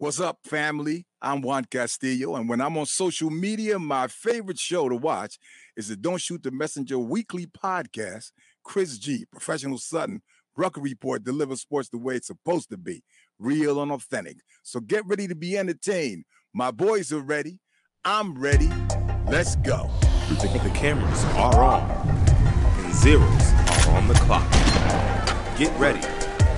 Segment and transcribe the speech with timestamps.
[0.00, 1.06] What's up, family?
[1.20, 5.40] I'm Juan Castillo, and when I'm on social media, my favorite show to watch
[5.76, 8.30] is the Don't Shoot the Messenger weekly podcast.
[8.62, 10.22] Chris G, professional Sutton,
[10.56, 13.02] Rucker Report delivers sports the way it's supposed to be,
[13.40, 14.36] real and authentic.
[14.62, 16.26] So get ready to be entertained.
[16.54, 17.58] My boys are ready.
[18.04, 18.70] I'm ready.
[19.26, 19.90] Let's go.
[20.28, 23.52] The cameras are on, and zeros
[23.88, 24.48] are on the clock.
[25.58, 26.02] Get ready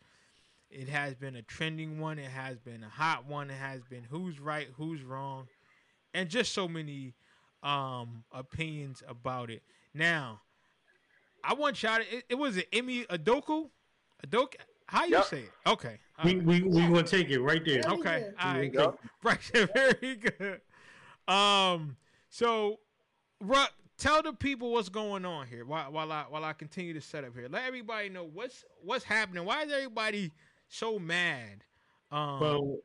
[0.70, 2.18] it has been a trending one.
[2.18, 3.50] It has been a hot one.
[3.50, 5.48] It has been who's right, who's wrong,
[6.14, 7.14] and just so many
[7.62, 9.62] um opinions about it.
[9.92, 10.40] Now,
[11.42, 13.70] I want y'all to, it, it was an Emmy Adoku?
[14.24, 14.54] Adoku?
[14.88, 15.24] How you Yep.
[15.26, 15.50] say it?
[15.66, 15.98] Okay.
[16.18, 16.44] all We, right.
[16.46, 17.82] we, we going to take it right there.
[17.86, 18.30] Okay.
[18.42, 18.72] All right.
[18.72, 18.90] go.
[18.90, 19.10] Good.
[19.22, 19.40] Right.
[19.74, 20.60] Very good.
[21.32, 21.96] Um.
[22.30, 22.80] So,
[23.40, 27.00] Ruck, tell the people what's going on here while while I while I continue to
[27.02, 27.48] set up here.
[27.50, 29.44] Let everybody know what's what's happening.
[29.44, 30.32] Why is everybody
[30.68, 31.64] so mad?
[32.10, 32.40] Um.
[32.40, 32.76] Well,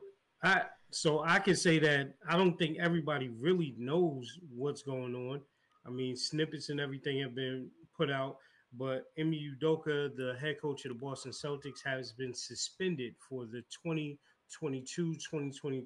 [0.43, 5.39] I so I can say that I don't think everybody really knows what's going on.
[5.85, 8.37] I mean, snippets and everything have been put out,
[8.77, 13.63] but Emi Udoka, the head coach of the Boston Celtics, has been suspended for the
[13.85, 14.17] 2022-2023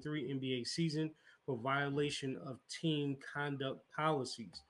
[0.04, 1.10] NBA season
[1.44, 4.62] for violation of team conduct policies.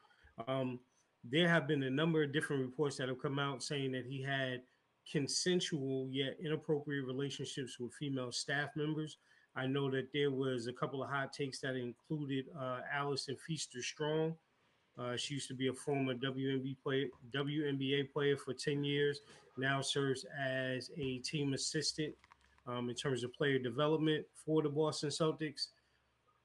[0.47, 0.81] Um,
[1.25, 4.23] there have been a number of different reports that have come out saying that he
[4.23, 4.62] had
[5.11, 9.17] consensual yet inappropriate relationships with female staff members.
[9.56, 13.83] I know that there was a couple of hot takes that included uh, Allison Feaster
[13.83, 14.35] Strong.
[14.99, 19.21] Uh, she used to be a former WNBA player, WNBA player for 10 years,
[19.57, 22.15] now serves as a team assistant
[22.67, 25.69] um, in terms of player development for the Boston Celtics.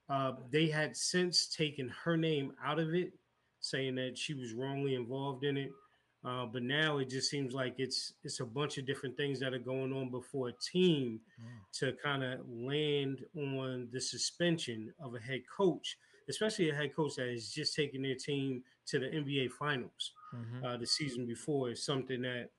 [0.09, 3.13] Uh, they had since taken her name out of it,
[3.59, 5.71] saying that she was wrongly involved in it.
[6.25, 9.53] Uh, but now it just seems like it's it's a bunch of different things that
[9.53, 11.19] are going on before a team
[11.73, 15.97] to kind of land on the suspension of a head coach,
[16.29, 20.63] especially a head coach that is just taking their team to the NBA Finals mhm.
[20.65, 22.49] uh, the season before is something that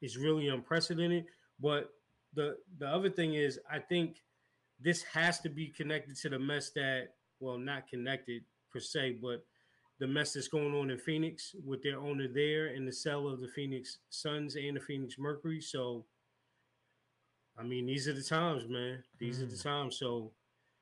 [0.00, 1.26] is really unprecedented.
[1.60, 1.92] But
[2.34, 4.22] the the other thing is, I think
[4.80, 9.44] this has to be connected to the mess that, well, not connected per se, but
[9.98, 13.40] the mess that's going on in Phoenix with their owner there and the sale of
[13.40, 15.60] the Phoenix Suns and the Phoenix Mercury.
[15.60, 16.06] So,
[17.58, 19.04] I mean, these are the times, man.
[19.18, 19.98] These are the times.
[19.98, 20.32] So,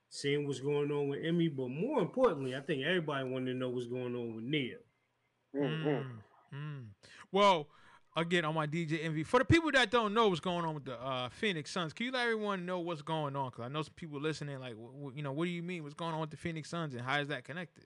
[0.08, 3.68] seeing what's going on with Emmy, but more importantly, I think everybody wanted to know
[3.68, 4.76] what's going on with Nia.
[5.54, 5.88] Mm-hmm.
[5.88, 6.04] Mm,
[6.54, 6.84] mm.
[7.32, 7.68] Well,
[8.16, 10.84] again, on my DJ Envy, for the people that don't know what's going on with
[10.84, 13.50] the uh, Phoenix Suns, can you let everyone know what's going on?
[13.50, 15.82] Because I know some people listening, like, wh- wh- you know, what do you mean?
[15.82, 17.84] What's going on with the Phoenix Suns, and how is that connected?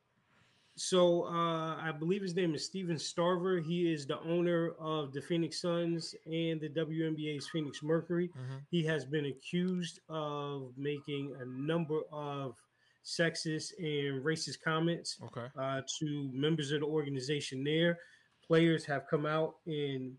[0.77, 3.63] So uh, I believe his name is Steven Sarver.
[3.63, 8.29] He is the owner of the Phoenix Suns and the WNBA's Phoenix Mercury.
[8.29, 8.63] Mhm.
[8.71, 12.57] He has been accused of making a number of
[13.05, 15.47] sexist and racist comments Okay.
[15.57, 17.99] uh, to members of the organization there.
[18.47, 20.17] Players have come out and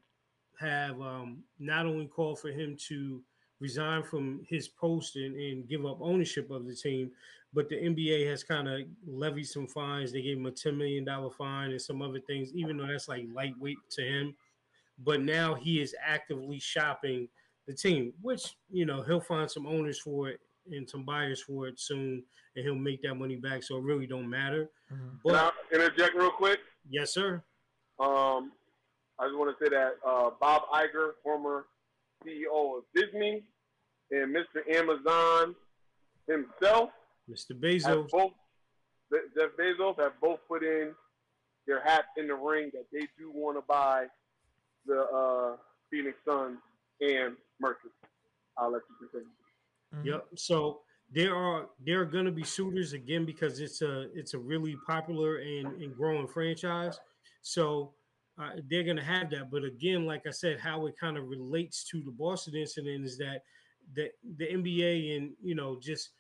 [0.60, 3.24] have um, not only called for him to
[3.60, 7.12] resign from his post and, and give up ownership of the team,
[7.54, 10.12] but the NBA has kind of levied some fines.
[10.12, 11.08] They gave him a $10 million
[11.38, 14.36] fine and some other things, even though that's like lightweight to him.
[15.04, 17.28] But now he is actively shopping
[17.68, 20.40] the team, which, you know, he'll find some owners for it
[20.72, 22.24] and some buyers for it soon,
[22.56, 23.64] and he'll make that money back.
[23.64, 24.70] So it really don't matter.
[24.92, 25.22] Mhm.
[25.22, 26.60] Can I But interject real quick?
[26.90, 27.44] yes, sir.
[28.00, 28.52] Um,
[29.20, 31.68] I just want to say that uh, Bob Iger, former
[32.26, 33.44] CEO of Disney,
[34.12, 34.68] and Mr.
[34.70, 35.56] Amazon
[36.28, 36.92] himself
[37.30, 37.52] Mr.
[37.52, 38.10] Bezos.
[38.10, 38.32] both,
[39.12, 40.94] Jeff Bezos have both put in
[41.68, 44.06] their hat in the ring that they do want to buy
[44.86, 45.56] the uh,
[45.90, 46.58] Phoenix Suns
[47.02, 47.92] and Mercury.
[48.58, 49.34] I'll let you continue.
[49.96, 50.06] Mhm.
[50.06, 50.28] Yep.
[50.36, 50.82] So
[51.12, 54.76] there are there are going to be suitors again because it's a it's a really
[54.88, 57.00] popular and, and growing franchise.
[57.42, 57.94] So
[58.40, 59.52] uh, they're going to have that.
[59.52, 63.18] But again, like I said, how it kind of relates to the Boston incident is
[63.20, 63.44] that
[63.94, 66.12] the the NBA and you know just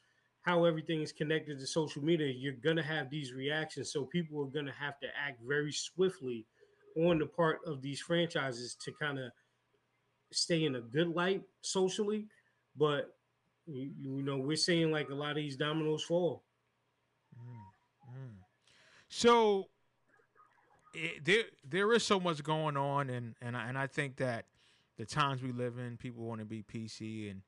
[0.44, 3.92] how everything is connected to social media, you're going to have these reactions.
[3.92, 6.46] So people are going to have to act very swiftly
[6.98, 9.32] on the part of these franchises to kind of
[10.32, 12.28] stay in a good light socially.
[12.76, 13.16] But
[13.66, 16.44] you, you know, we're seeing like a lot of these dominoes fall.
[17.40, 17.64] Mm.
[19.08, 19.68] So
[20.94, 24.46] it, there there is so much going on, and and I, and I think that
[24.98, 27.42] the times we live in, people want to be PC, and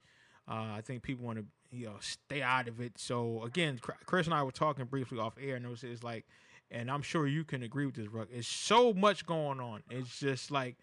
[0.47, 1.45] uh, I think people want to
[1.75, 2.93] you know stay out of it.
[2.97, 6.25] So again, Chris and I were talking briefly off air, and it was it's like,
[6.71, 8.29] and I'm sure you can agree with this, Ruck.
[8.31, 9.83] It's so much going on.
[9.89, 10.75] It's just like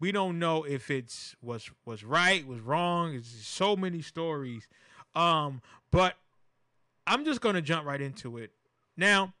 [0.00, 3.14] we don't know if it's was was right, was wrong.
[3.14, 4.68] It's so many stories.
[5.14, 6.14] Um, but
[7.06, 8.50] I'm just gonna jump right into it
[8.96, 9.32] now.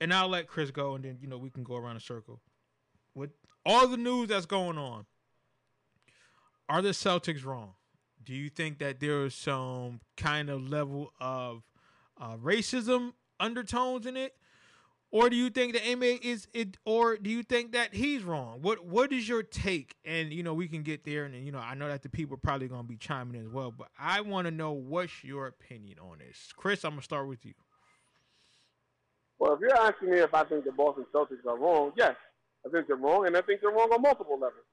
[0.00, 2.40] And I'll let Chris go, and then you know we can go around a circle.
[3.14, 3.30] With
[3.64, 5.06] all the news that's going on,
[6.68, 7.74] are the Celtics wrong?
[8.24, 11.62] Do you think that there is some kind of level of
[12.20, 14.34] uh, racism undertones in it,
[15.10, 18.62] or do you think that NBA is it, or do you think that he's wrong?
[18.62, 19.96] What What is your take?
[20.04, 22.34] And you know we can get there, and you know I know that the people
[22.34, 25.46] are probably going to be chiming as well, but I want to know what's your
[25.46, 26.84] opinion on this, Chris.
[26.84, 27.54] I'm gonna start with you.
[29.38, 32.16] Well, if you're asking me if I think the Boston Celtics are wrong, yes,
[32.66, 34.64] I think they're wrong, and I think they're wrong on multiple levels.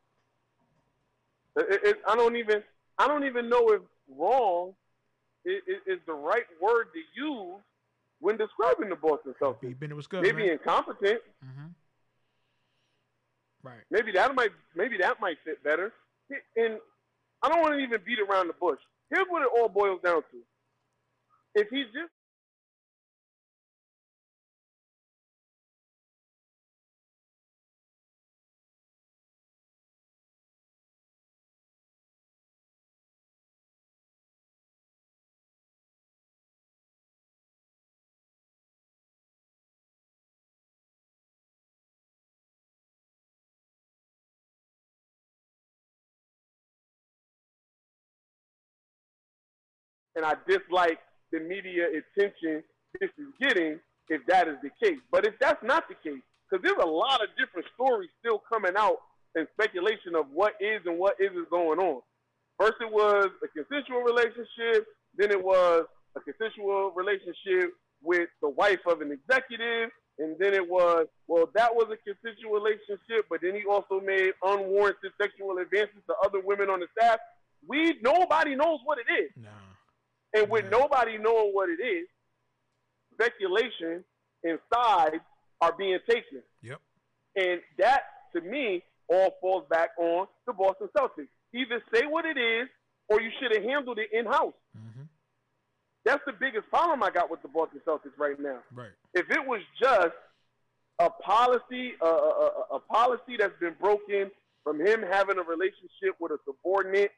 [1.58, 2.64] It, it, I don't even
[3.02, 3.82] I don't even know if
[4.16, 4.74] wrong
[5.44, 7.60] is, is the right word to use
[8.20, 9.80] when describing the Boston B Celtics.
[9.80, 10.22] Bennett was good.
[10.22, 10.52] Maybe man.
[10.52, 11.20] incompetent.
[11.44, 11.68] Mm-hmm.
[13.64, 13.82] Right.
[13.90, 15.92] Maybe that might maybe that might fit better.
[16.56, 16.78] And
[17.42, 18.80] I don't want to even beat around the bush.
[19.10, 20.38] Here's what it all boils down to.
[21.56, 22.12] If he's just
[50.16, 51.00] and I dislike
[51.32, 52.64] the media attention
[53.00, 53.80] this is getting
[54.10, 55.00] if that is the case.
[55.12, 58.74] But if that's not the case, because there's a lot of different stories still coming
[58.78, 58.98] out
[59.36, 62.02] and speculation of what is and what isn't going on.
[62.60, 64.86] First, it was a consensual relationship.
[65.16, 69.90] Then it was a consensual relationship with the wife of an executive.
[70.20, 74.34] And then it was, well, that was a consensual relationship, but then he also made
[74.44, 77.18] unwarranted sexual advances to other women on the staff.
[77.66, 79.32] We nobody knows what it is.
[79.38, 79.50] Nah.
[80.34, 82.08] And with nobody knowing what it is,
[83.14, 84.04] speculation
[84.44, 85.18] and sides
[85.60, 86.42] are being taken.
[86.64, 86.80] Yep.
[87.36, 88.02] And that,
[88.36, 91.28] to me, all falls back on the Boston Celtics.
[91.54, 92.68] Either say what it is,
[93.10, 94.54] or you should have handled it in house.
[94.78, 95.04] Mm-hmm.
[96.06, 98.60] That's the biggest problem I got with the Boston Celtics right now.
[98.74, 98.92] Right.
[99.14, 100.16] If it was just
[101.00, 104.32] a policy, a, a, a- a policy that's been broken
[104.64, 107.12] from him having a relationship with a subordinate,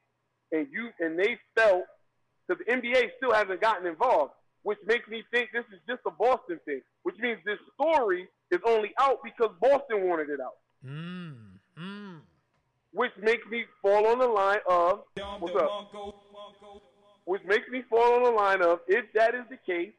[0.51, 1.83] and you and they felt
[2.47, 4.33] because the NBA still hasn't gotten involved,
[4.63, 6.81] which makes me think this is just a Boston thing.
[7.03, 10.57] Which means this story is only out because Boston wanted it out.
[10.85, 11.35] Mm.
[11.79, 12.19] Mm.
[12.93, 15.03] Which makes me fall on the line of
[15.39, 15.91] what's up?
[17.25, 19.93] Which makes me fall on the line of if that is the case,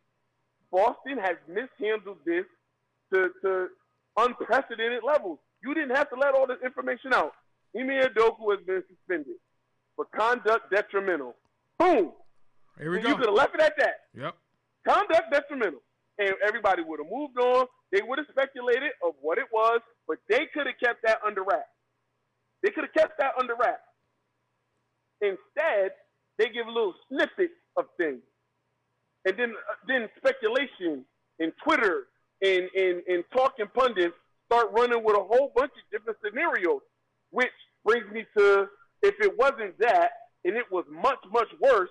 [0.70, 2.44] Boston has mishandled this
[3.12, 3.68] to, to
[4.16, 5.38] unprecedented levels.
[5.62, 7.32] You didn't have to let all this information out.
[7.76, 9.36] Ime Adoku has been suspended
[9.96, 11.34] for conduct detrimental.
[11.78, 12.12] Boom.
[12.78, 13.10] Here we and go.
[13.10, 13.96] You could have left it at that.
[14.14, 14.34] Yep.
[14.86, 15.80] Conduct detrimental.
[16.18, 17.66] And everybody would have moved on.
[17.92, 21.42] They would have speculated of what it was, but they could have kept that under
[21.42, 21.70] wraps.
[22.62, 23.82] They could have kept that under wraps.
[25.20, 25.92] Instead,
[26.38, 28.20] they give a little snippet of things.
[29.24, 31.04] And then, uh, then speculation
[31.38, 32.06] and Twitter
[32.42, 34.14] and, and, and talking pundits
[34.46, 36.80] start running with a whole bunch of different scenarios,
[37.30, 37.48] which
[37.84, 38.66] brings me to
[39.02, 40.10] if it wasn't that
[40.44, 41.90] and it was much, much worse,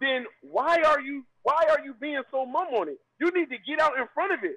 [0.00, 2.98] then why are you why are you being so mum on it?
[3.20, 4.56] You need to get out in front of it.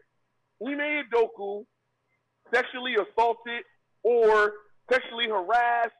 [0.59, 1.65] We Ime Udoka
[2.53, 3.63] sexually assaulted
[4.03, 4.53] or
[4.91, 5.95] sexually harassed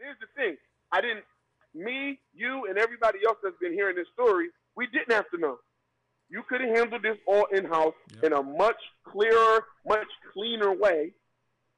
[0.00, 0.56] here's the thing.
[0.92, 1.24] I didn't,
[1.74, 5.58] me, you, and everybody else that's been hearing this story, we didn't have to know.
[6.30, 8.24] You could have handled this all in house yep.
[8.24, 11.12] in a much clearer, much cleaner way.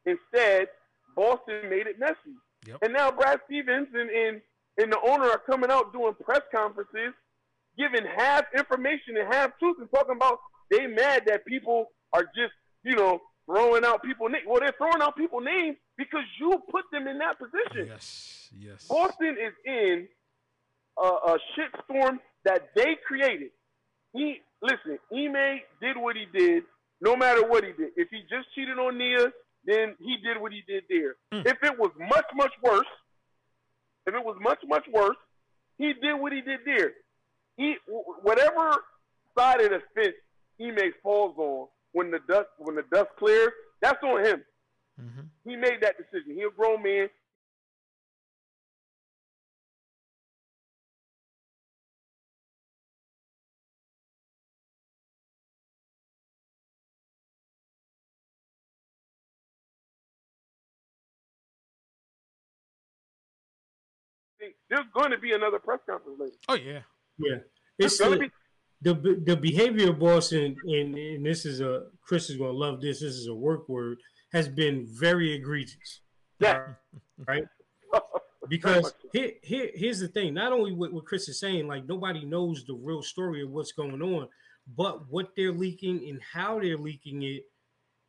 [0.07, 0.69] Instead,
[1.15, 2.37] Boston made it messy.
[2.67, 2.79] Yep.
[2.83, 4.41] And now Brad Stevens and, and,
[4.79, 7.15] and the owner are coming out doing press conferences,
[7.79, 10.39] giving half information and half truth and talking about
[10.71, 12.53] they mad that people are just,
[12.85, 14.45] you know, throwing out people names.
[14.47, 17.89] Well, they're throwing out people names because you put them in that position.
[17.89, 18.87] Yes, yes.
[18.87, 20.09] Boston is in
[20.99, 23.51] a, a shitstorm that they created.
[24.13, 24.99] He listen.
[25.13, 26.65] Ime did what he did,
[27.01, 27.91] no matter what he did.
[27.97, 29.33] If he just cheated on Nia,
[29.65, 31.17] then he did what he did there.
[31.33, 31.47] Mm.
[31.47, 32.87] If it was much, much worse,
[34.07, 35.17] if it was much, much worse,
[35.79, 36.93] he did what he did there.
[37.57, 37.75] He
[38.23, 38.75] whatever
[39.39, 40.15] side of the fence
[40.61, 44.45] Ime falls on, when the dust when the dust clears, that's on him.
[45.01, 45.51] Mm-hmm.
[45.51, 46.35] He made that decision.
[46.35, 47.09] He a grown man.
[64.71, 66.37] There's going to be another press conference later.
[66.49, 66.81] Oh yeah,
[67.19, 67.39] yeah.
[67.79, 68.31] It's going to be
[68.83, 72.81] the the behavior of Boston, and, and this is a Chris is going to love
[72.81, 73.01] this.
[73.01, 73.99] This is a work word.
[74.33, 76.01] Has been very egregious.
[76.39, 76.75] Yeah.
[77.27, 77.45] Right.
[78.49, 80.35] Because here, here, here's the thing.
[80.35, 83.73] Not only what, what Chris is saying, like nobody knows the real story of what's
[83.73, 84.29] going on,
[84.77, 87.43] but what they're leaking and how they're leaking it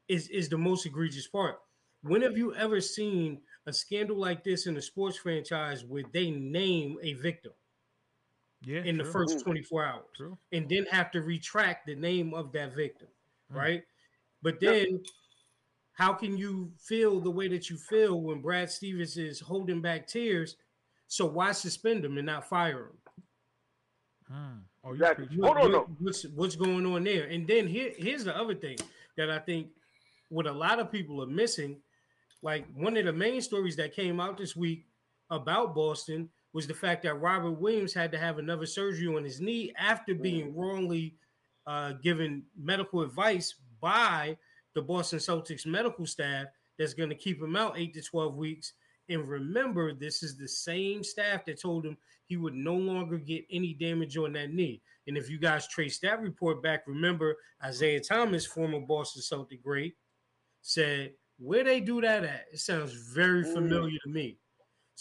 [0.08, 1.58] is is the most egregious part.
[2.04, 6.32] When have you ever seen a scandal like this in a sports franchise where they
[6.32, 7.52] name a victim?
[8.64, 9.04] Yeah, in true.
[9.04, 10.38] the first 24 hours true.
[10.52, 13.08] and then have to retract the name of that victim,
[13.52, 13.58] mm.
[13.58, 13.84] right?
[14.42, 15.02] But then
[15.94, 20.08] how can you feel the way that you feel when Brad Stevens is holding back
[20.08, 20.56] tears?
[21.08, 22.98] So why suspend him and not fire him?
[24.28, 24.58] Hmm.
[24.84, 25.28] Oh, exactly.
[25.42, 25.88] Hold on, no.
[26.00, 27.26] What's what's going on there?
[27.26, 28.78] And then here, here's the other thing
[29.18, 29.68] that I think
[30.30, 31.82] what a lot of people are missing.
[32.42, 34.86] Like one of the main stories that came out this week
[35.30, 39.40] about Boston was the fact that Robert Williams had to have another surgery on his
[39.40, 41.16] knee after being wrongly
[41.66, 44.38] uh, given medical advice by
[44.74, 48.74] the Boston Celtics medical staff that's going to keep him out eight to 12 weeks.
[49.10, 53.46] And remember, this is the same staff that told him he would no longer get
[53.52, 54.82] any damage on that knee.
[55.08, 59.96] And if you guys trace that report back, remember Isaiah Thomas, former Boston Celtic great,
[60.62, 62.46] said, Where they do that at?
[62.54, 64.38] It sounds very familiar to me.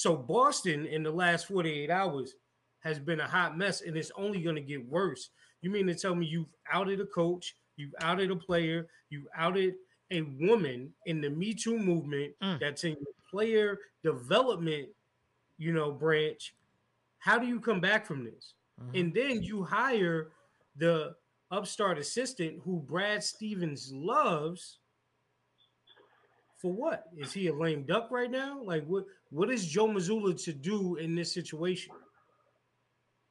[0.00, 2.32] So Boston in the last 48 hours
[2.78, 5.28] has been a hot mess and it's only going to get worse.
[5.60, 9.74] You mean to tell me you've outed a coach, you've outed a player, you outed
[10.10, 12.58] a woman in the Me Too movement mm.
[12.58, 14.88] that's in the player development,
[15.58, 16.54] you know, branch.
[17.18, 18.54] How do you come back from this?
[18.82, 18.96] Mm-hmm.
[18.98, 20.28] And then you hire
[20.78, 21.14] the
[21.50, 24.78] upstart assistant who Brad Stevens loves
[26.60, 27.04] for what?
[27.16, 28.60] Is he a lame duck right now?
[28.62, 31.94] Like what what is Joe Mazzulla to do in this situation?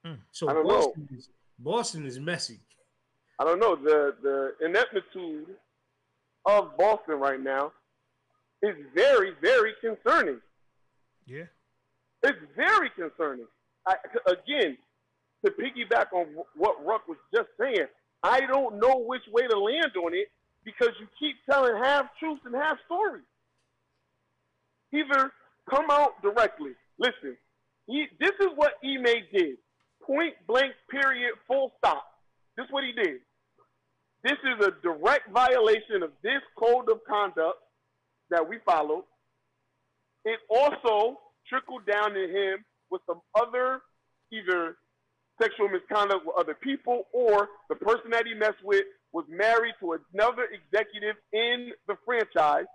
[0.06, 0.14] Hmm.
[0.32, 2.60] So Boston is, Boston is messy.
[3.40, 3.76] I don't know.
[3.76, 5.48] The the ineptitude
[6.46, 7.72] of Boston right now
[8.62, 10.40] is very, very concerning.
[11.26, 11.46] Yeah.
[12.24, 13.46] It's very concerning.
[13.88, 13.96] I,
[14.28, 14.78] again,
[15.46, 17.88] to piggyback on what Ruck was just saying,
[18.24, 20.28] I don't know which way to land on it
[20.64, 23.24] because you keep telling half truths and half stories.
[24.94, 25.32] Either
[25.70, 26.72] come out directly.
[26.98, 27.38] Listen,
[27.88, 29.58] he, this is what Ime did.
[30.02, 32.06] Point blank, period, full stop.
[32.58, 33.20] This is what he did.
[34.24, 37.60] This is a direct violation of this code of conduct
[38.30, 39.06] that we followed.
[40.26, 43.82] It also trickled down to him with some other
[44.32, 44.76] either
[45.42, 49.98] sexual misconduct with other people or the person that he messed with was married to
[50.14, 52.66] another executive in the franchise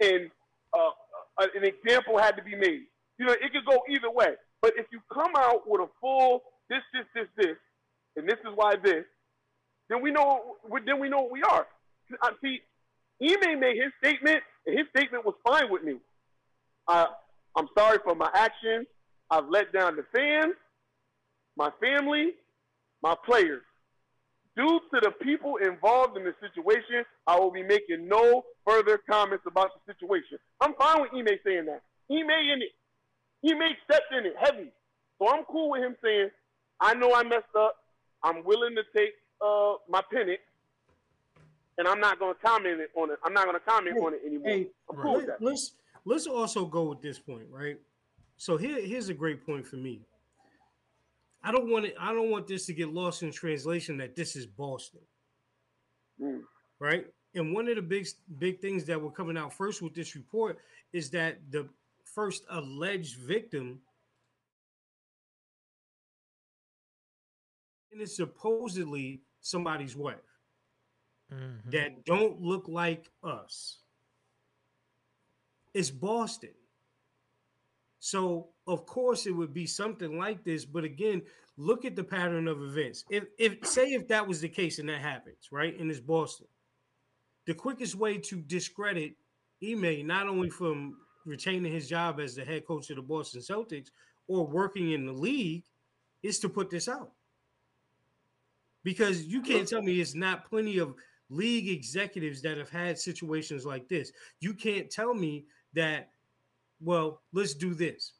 [0.00, 0.30] and
[0.72, 0.90] uh,
[1.38, 2.82] uh, an example had to be made.
[3.18, 4.34] You know, it could go either way.
[4.62, 7.56] But if you come out with a full this, this, this, this,
[8.16, 9.04] and this is why this,
[9.88, 11.66] then we know then we know what we are.
[12.22, 12.60] I see,
[13.22, 15.96] Ime made his statement, and his statement was fine with me.
[16.88, 17.06] Uh,
[17.56, 18.86] I'm sorry for my actions.
[19.30, 20.54] I've let down the fans,
[21.56, 22.32] my family,
[23.02, 23.62] my players.
[24.56, 29.44] Due to the people involved in the situation, I will be making no further comments
[29.46, 30.38] about the situation.
[30.60, 31.82] I'm fine with Ime saying that.
[32.10, 32.72] Ime in it.
[33.50, 34.70] Ime stepped in it heavy.
[35.18, 36.30] So I'm cool with him saying,
[36.80, 37.76] I know I messed up.
[38.22, 40.40] I'm willing to take uh, my pennant,
[41.78, 43.18] and I'm not going to comment on it.
[43.24, 44.48] I'm not going to comment hey, on it anymore.
[44.48, 45.72] Hey, cool let, Let's
[46.04, 47.76] let's also go with this point, right?
[48.36, 50.00] So here, here's a great point for me.
[51.44, 51.94] I don't want it.
[52.00, 55.00] I don't want this to get lost in translation that this is Boston,
[56.20, 56.40] mm.
[56.80, 57.06] right?
[57.34, 58.08] And one of the big
[58.38, 60.58] big things that were coming out first with this report
[60.92, 61.68] is that the
[62.04, 63.80] first alleged victim
[67.92, 70.16] and it's supposedly somebody's wife
[71.32, 71.70] mm-hmm.
[71.70, 73.78] that don't look like us.
[75.72, 76.50] It's Boston.
[78.04, 81.22] So of course it would be something like this, but again,
[81.56, 83.02] look at the pattern of events.
[83.08, 85.74] If if say if that was the case and that happens, right?
[85.80, 86.46] And it's Boston,
[87.46, 89.14] the quickest way to discredit
[89.66, 93.88] Ime, not only from retaining his job as the head coach of the Boston Celtics
[94.28, 95.64] or working in the league,
[96.22, 97.12] is to put this out.
[98.82, 100.94] Because you can't tell me it's not plenty of
[101.30, 104.12] league executives that have had situations like this.
[104.40, 106.10] You can't tell me that
[106.80, 108.12] well, let's do this.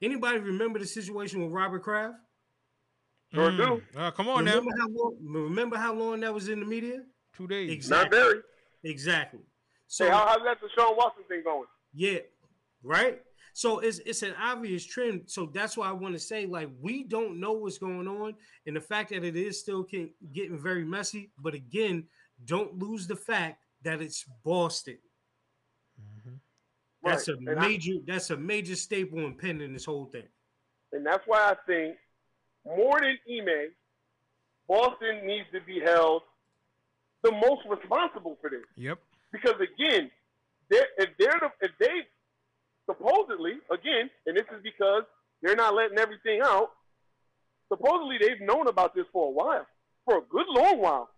[0.00, 2.14] Anybody remember the situation with Robert Kraft?
[3.32, 3.56] Sure mm.
[3.56, 3.82] do.
[3.98, 4.82] Uh, come on remember now.
[4.82, 7.02] How long, remember how long that was in the media?
[7.36, 7.70] Two days.
[7.70, 8.18] Exactly.
[8.18, 8.40] Not very.
[8.84, 9.40] Exactly.
[9.86, 11.66] So hey, how, how's that Deshaun Watson thing going?
[11.94, 12.18] Yeah,
[12.82, 13.20] right.
[13.54, 15.22] So it's it's an obvious trend.
[15.26, 18.34] So that's why I want to say like we don't know what's going on,
[18.66, 19.86] and the fact that it is still
[20.32, 21.30] getting very messy.
[21.38, 22.04] But again,
[22.44, 24.98] don't lose the fact that it's Boston.
[27.04, 27.36] That's right.
[27.36, 27.92] a and major.
[27.94, 30.28] I, that's a major staple in pending this whole thing.
[30.92, 31.96] And that's why I think
[32.64, 33.70] more than Ime,
[34.68, 36.22] Boston needs to be held
[37.22, 38.64] the most responsible for this.
[38.76, 38.98] Yep.
[39.32, 40.10] Because again,
[40.70, 42.06] they're, if they're the, if they
[42.86, 45.04] supposedly again, and this is because
[45.42, 46.70] they're not letting everything out.
[47.68, 49.66] Supposedly they've known about this for a while,
[50.04, 51.08] for a good long while,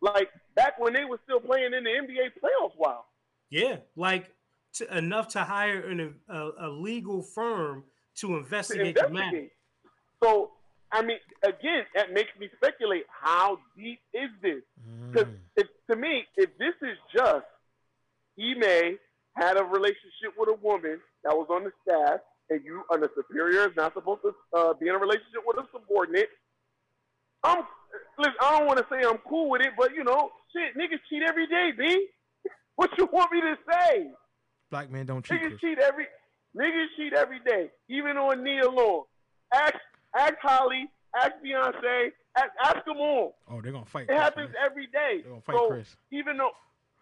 [0.00, 2.72] like back when they were still playing in the NBA playoffs.
[2.76, 3.06] While.
[3.48, 4.32] Yeah, like
[4.74, 7.84] to, enough to hire an, a, a legal firm
[8.16, 9.12] to investigate, to investigate.
[9.12, 9.50] the matter.
[10.22, 10.50] So,
[10.92, 14.62] I mean, again, that makes me speculate how deep is this?
[15.10, 15.28] Because
[15.58, 15.64] mm.
[15.90, 17.46] to me, if this is just
[18.38, 18.98] Ime
[19.34, 23.08] had a relationship with a woman that was on the staff, and you, and the
[23.14, 26.28] superior, is not supposed to uh, be in a relationship with a subordinate.
[27.44, 27.62] I'm,
[28.18, 30.98] listen, I don't want to say I'm cool with it, but you know, shit, niggas
[31.08, 32.08] cheat every day, b.
[32.76, 34.10] What you want me to say?
[34.70, 35.40] Black men don't cheat.
[35.40, 36.06] Niggas cheat every
[36.56, 39.04] niggas cheat every day, even on Nia Long.
[39.52, 39.74] Ask
[40.16, 43.36] ask Halle, ask Beyonce, ask, ask them all.
[43.50, 44.02] Oh, they're gonna fight.
[44.02, 44.62] It Chris, happens man.
[44.64, 45.20] every day.
[45.22, 45.96] They're gonna fight so Chris.
[46.12, 46.50] Even though,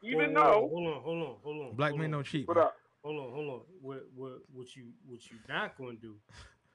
[0.02, 1.76] even whoa, though, hold on, hold on, hold on.
[1.76, 2.12] Black hold men on.
[2.12, 2.48] don't cheat.
[2.48, 2.66] What man.
[2.66, 2.74] up?
[3.04, 3.60] Hold on, hold on.
[3.82, 6.14] What what what you what you not gonna do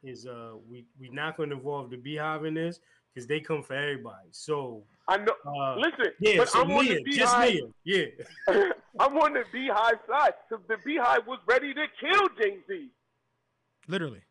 [0.04, 2.80] is uh we we not gonna involve the beehive in this
[3.14, 4.30] because they come for everybody.
[4.32, 5.34] So I know.
[5.46, 7.54] Uh, listen, yeah, but so I'm on Mia, the just beehive.
[7.86, 8.06] Mia,
[8.48, 8.64] yeah.
[9.00, 12.90] I'm on the beehive side because the beehive was ready to kill Jay Z.
[13.88, 14.22] Literally.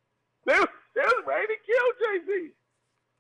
[0.47, 2.51] They, was- they was ready to kill Jay Z.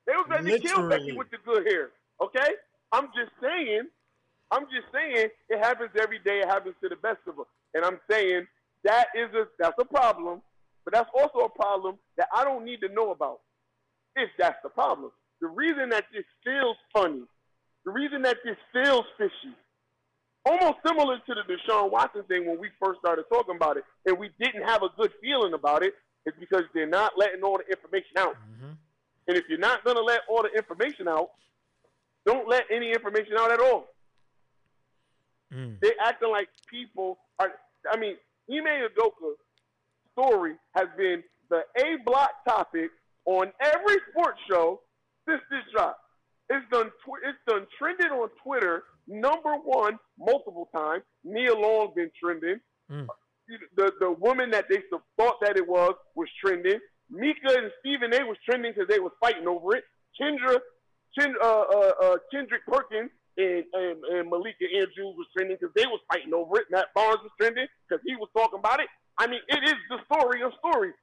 [0.07, 1.19] They was ready to kill Becky Literally.
[1.19, 1.91] with the good hair.
[2.21, 2.53] Okay,
[2.93, 3.89] I'm just saying.
[4.51, 6.41] I'm just saying it happens every day.
[6.41, 8.47] It happens to the best of us, and I'm saying
[8.85, 10.43] that is a that's a problem,
[10.85, 13.41] but that's also a problem that I don't need to know about.
[14.15, 17.23] If that's the problem, the reason that this feels funny,
[17.87, 19.55] the reason that this feels fishy,
[20.45, 24.19] almost similar to the Deshaun Watson thing when we first started talking about it, and
[24.19, 25.95] we didn't have a good feeling about it,
[26.27, 28.35] is because they're not letting all the information out.
[28.35, 28.73] Mm-hmm.
[29.29, 31.31] And if you're not going to let all the information out,
[32.27, 33.87] don't let any information out at all.
[35.53, 35.79] Mm.
[35.81, 37.53] They're acting like people are.
[37.91, 38.17] I mean,
[38.51, 39.39] Ime Udoka's
[40.13, 42.91] story has been the A block topic
[43.27, 44.81] on every sports show
[45.29, 45.99] since this drop.
[46.49, 46.91] It's done.
[47.05, 51.03] Tw- it's done trended on Twitter number one multiple times.
[51.25, 52.61] Nia Long been trending.
[52.91, 53.07] Mm.
[53.77, 54.83] The the woman that they
[55.19, 56.79] thought that it was was trending.
[57.11, 59.85] Mika and Stephen A was trending because they was fighting over it.
[60.19, 60.59] Kendra,
[61.19, 65.87] Ken, uh, uh, uh, Kendrick Perkins and, and, and Malika Andrews was trending because they
[65.87, 66.67] was fighting over it.
[66.71, 68.89] Matt Barnes was trending because he was talking about it.
[69.19, 70.95] I mean, it is the story of stories,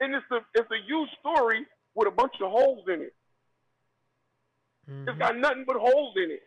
[0.00, 3.14] and it's a it's a huge story with a bunch of holes in it.
[4.90, 5.08] Mhm.
[5.08, 6.42] It's got nothing but holes in it.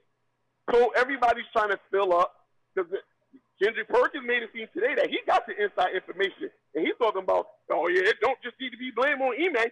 [0.71, 2.33] So everybody's trying to fill up
[2.75, 2.91] because
[3.61, 7.23] Kendrick Perkins made it seem today that he got the inside information, and he's talking
[7.23, 9.71] about, oh yeah, it don't just need to be blamed on Ime.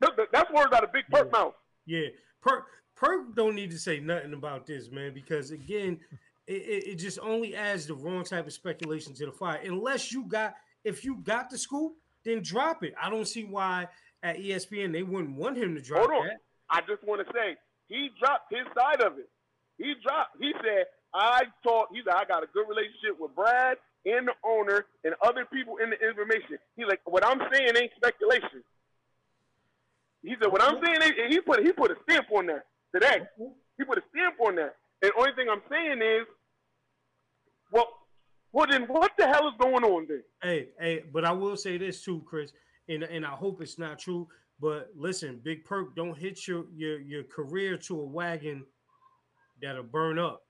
[0.00, 1.54] That- that- That's words out of Big Perk mouth.
[1.84, 2.06] Yeah,
[2.40, 5.98] Perk Perk don't need to say nothing about this, man, because again,
[6.46, 6.52] it,
[6.86, 9.60] it, just only adds the wrong type of speculation to the fire.
[9.64, 10.54] Unless you got,
[10.84, 12.94] if you got the scoop, then drop it.
[13.00, 13.88] I don't see why
[14.22, 16.26] at ESPN they wouldn't want him to drop Hold on.
[16.28, 16.38] that.
[16.70, 17.56] I just want to say
[17.88, 19.28] he dropped his side of it.
[19.78, 20.36] He dropped.
[20.40, 24.34] He said, "I talked." He said, "I got a good relationship with Brad and the
[24.44, 28.62] owner and other people in the information." He like, "What I'm saying ain't speculation."
[30.22, 33.26] He said, "What I'm saying," ain't, he put he put a stamp on that today.
[33.76, 34.76] He put a stamp on that.
[35.02, 36.26] And only thing I'm saying is,
[37.70, 37.86] well,
[38.52, 40.24] well then what the hell is going on then?
[40.42, 42.52] Hey, hey, but I will say this too, Chris,
[42.88, 44.28] and and I hope it's not true.
[44.60, 48.64] But listen, Big Perk, don't hit your your your career to a wagon
[49.62, 50.42] that'll burn up.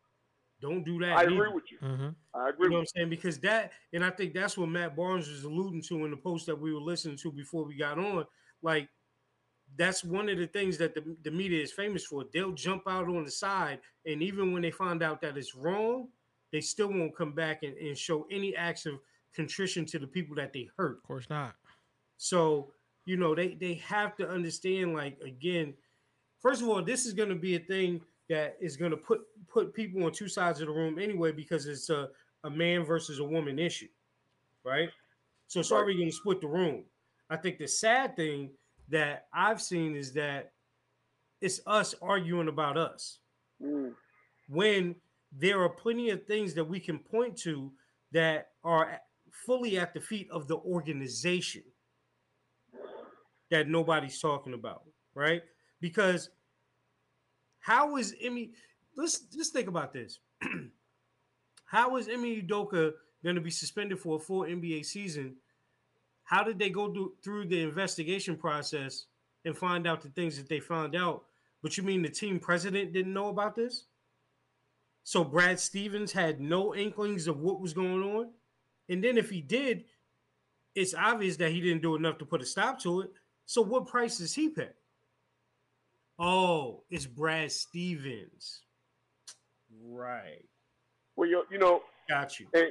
[0.61, 1.12] Don't do that.
[1.16, 1.44] I neither.
[1.44, 1.79] agree with you.
[1.79, 2.14] Mhm.
[2.35, 3.11] I agree You know with what I'm saying?
[3.11, 6.47] Because that, and I think that's what Matt Barnes was alluding to in the post
[6.47, 8.25] that we were listening to before we got on.
[8.61, 8.88] Like,
[9.77, 12.25] that's one of the things that the, the media is famous for.
[12.33, 16.09] They'll jump out on the side, and even when they find out that it's wrong,
[16.51, 18.94] they still won't come back and, and show any acts of
[19.35, 20.97] contrition to the people that they hurt.
[20.97, 21.55] Of course not.
[22.16, 22.73] So,
[23.09, 25.73] you know, they they have to understand, like, again,
[26.40, 30.05] first of all, this is gonna be a thing that is gonna put put people
[30.05, 32.11] on two sides of the room anyway, because it's a,
[32.44, 33.88] a man versus a woman issue,
[34.62, 34.90] right?
[35.47, 36.85] So it's already gonna split the room.
[37.31, 38.51] I think the sad thing
[38.90, 40.53] that I've seen is that
[41.40, 43.21] it's us arguing about us.
[43.61, 43.94] Mm.
[44.49, 44.94] when
[45.33, 47.73] there are plenty of things that we can point to
[48.12, 49.01] that are
[49.33, 51.64] fully at the feet of the organization
[53.51, 54.83] that nobody's talking about,
[55.15, 55.43] right?
[55.81, 56.31] Because
[57.61, 58.53] how is Emmy?
[58.97, 60.19] Let's just think about this.
[61.67, 65.37] how is Emmy Udoka going to be suspended for a full NBA season?
[66.25, 69.07] How did they go do, through the investigation process
[69.45, 71.25] and find out the things that they found out?
[71.63, 73.87] But you mean the team president didn't know about this?
[75.05, 78.31] So Brad Stevens had no inklings of what was going on.
[78.89, 79.85] And then if he did,
[80.75, 83.11] it's obvious that he didn't do enough to put a stop to it.
[83.49, 84.69] So what price does he pay?
[86.19, 88.61] Oh, it's Brad Stevens.
[89.83, 90.45] Right.
[91.17, 91.81] Well, you, you know,
[92.11, 92.47] Got you.
[92.53, 92.67] and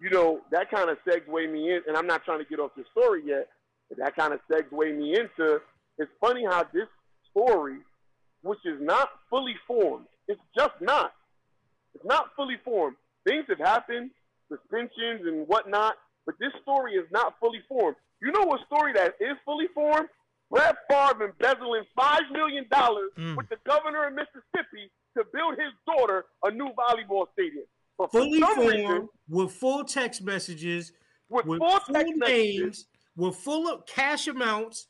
[0.00, 2.72] you know that kind of segued me in, and I'm not trying to get off
[2.76, 3.46] the story yet,
[3.88, 5.60] but that kind of segued me into.
[5.96, 6.88] It's funny how this
[7.30, 7.78] story,
[8.42, 11.12] which is not fully formed, it's just not.
[11.94, 12.96] It's not fully formed.
[13.24, 14.10] Things have happened,
[14.50, 15.94] suspensions and whatnot,
[16.26, 17.96] but this story is not fully formed.
[18.20, 20.08] You know what story that is fully formed?
[20.50, 23.36] Brett Favre embezzling five million dollars Mm.
[23.36, 27.64] with the governor of Mississippi to build his daughter a new volleyball stadium.
[27.98, 30.92] But Fully some formed reason, with full text messages,
[31.28, 34.86] with, with full full text messages, names, with full of cash amounts.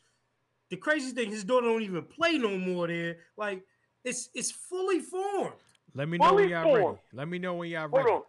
[0.70, 3.18] The crazy thing, his daughter don't even play no more there.
[3.36, 3.62] Like
[4.04, 5.54] it's it's fully formed.
[5.94, 6.98] Let me know Fully when y'all ready.
[7.14, 8.10] Let me know when y'all hold ready.
[8.10, 8.22] on,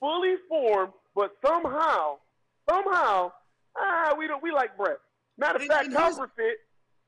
[0.00, 2.18] fully formed, but somehow,
[2.70, 3.32] somehow,
[3.76, 4.98] ah, we don't we like Brett.
[5.38, 6.58] Matter of And- fact, and here's- Copper Fit,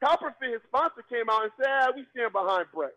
[0.02, 2.92] Copperfit, his sponsor came out and said, ah, we stand behind Brett.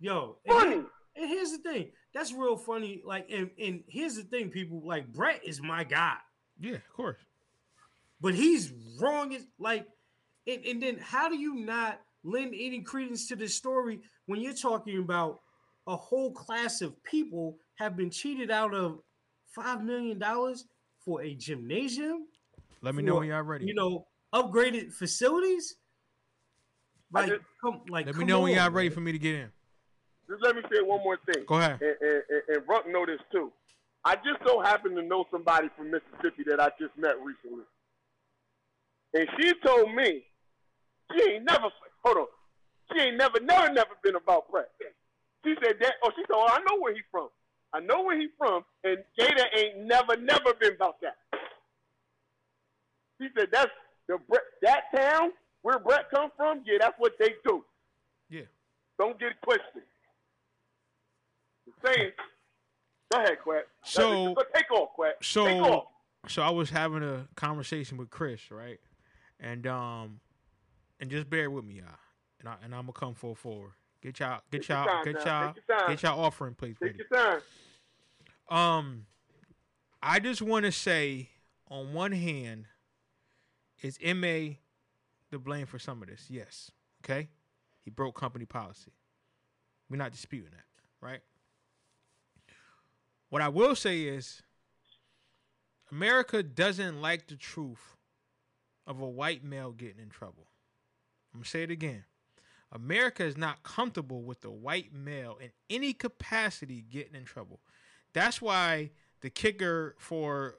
[0.00, 0.74] Yo, and Funny.
[0.76, 3.02] here- And here's the thing, that's real funny.
[3.04, 6.16] Like, and, and here's the thing, people like Brett is my guy,
[6.58, 7.20] Yeah, of course.
[8.20, 9.34] but he's wrong.
[9.34, 9.86] As like,
[10.46, 14.54] and, and then how do you not lend any credence to this story when you're
[14.54, 15.40] talking about
[15.86, 19.00] a whole class of people have been cheated out of
[19.54, 20.64] five million dollars
[21.04, 22.26] for a gymnasium?
[22.80, 23.66] Let me know for, when y'all ready.
[23.66, 25.76] You know, upgraded facilities.
[27.12, 29.34] Like, just- come, like, Let me come know when y'all ready for me to get
[29.34, 29.52] in.
[30.28, 31.44] Just let me say one more thing.
[31.46, 31.80] Go ahead.
[31.82, 33.52] and, and, and, and Ruck know this too.
[34.04, 37.64] I just so happen to know somebody from Mississippi that I just met recently.
[39.14, 40.24] And she told me
[41.12, 41.68] she ain't never
[42.04, 42.26] hold on.
[42.92, 44.68] She ain't never, never, never been about Brett.
[45.44, 47.28] She said that oh she said, Oh, I know where he from.
[47.74, 51.16] I know where he from, and Jada ain't never, never been about that.
[53.20, 53.70] She said that's
[54.18, 55.30] the that town
[55.62, 57.64] where Brett come from, yeah, that's what they do.
[58.28, 58.42] Yeah.
[58.98, 59.82] Don't get it twisted.
[61.66, 62.10] The saying,
[63.12, 63.68] go ahead, Quet.
[63.84, 65.16] So- Go take off, Quet.
[65.22, 65.84] so- take off.
[66.28, 68.78] so I was having a conversation with Chris, right?
[69.40, 70.20] And um,
[71.00, 71.86] and just bear with me, y'all.
[72.38, 73.72] And I and I'm gonna come full forward.
[74.02, 75.88] Get y'all, get y'all, get y'all, Take your time.
[75.90, 76.76] get y'all offering, please.
[76.82, 77.04] Take please.
[77.10, 77.40] your time.
[78.48, 79.06] Um,
[80.02, 81.30] I just want to say,
[81.68, 82.66] on one hand,
[83.82, 84.54] is Ma
[85.30, 86.26] the blame for some of this?
[86.28, 86.70] Yes.
[87.04, 87.28] Okay,
[87.80, 88.92] he broke company policy.
[89.90, 90.64] We're not disputing that,
[91.06, 91.20] right?
[93.28, 94.42] What I will say is,
[95.90, 97.96] America doesn't like the truth
[98.86, 100.46] of a white male getting in trouble.
[101.32, 102.04] I'm gonna say it again.
[102.70, 107.60] America is not comfortable with the white male in any capacity getting in trouble.
[108.14, 108.90] That's why
[109.20, 110.56] the kicker for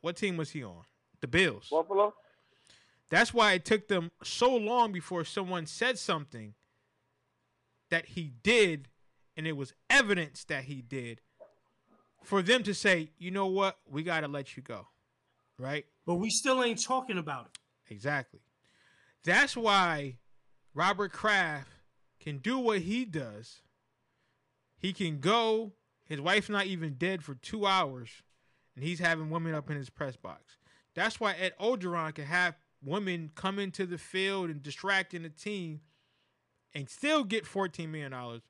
[0.00, 0.82] what team was he on?
[1.20, 1.68] The Bills.
[1.70, 2.14] Buffalo.
[3.12, 6.54] That's why it took them so long before someone said something
[7.90, 8.88] that he did,
[9.36, 11.20] and it was evidence that he did,
[12.22, 14.86] for them to say, you know what, we got to let you go.
[15.58, 15.84] Right?
[16.06, 17.92] But we still ain't talking about it.
[17.92, 18.40] Exactly.
[19.24, 20.16] That's why
[20.72, 21.68] Robert Kraft
[22.18, 23.60] can do what he does.
[24.78, 25.72] He can go,
[26.06, 28.08] his wife's not even dead for two hours,
[28.74, 30.56] and he's having women up in his press box.
[30.94, 35.80] That's why Ed Orgeron can have women come into the field and distracting the team
[36.74, 38.40] and still get $14 million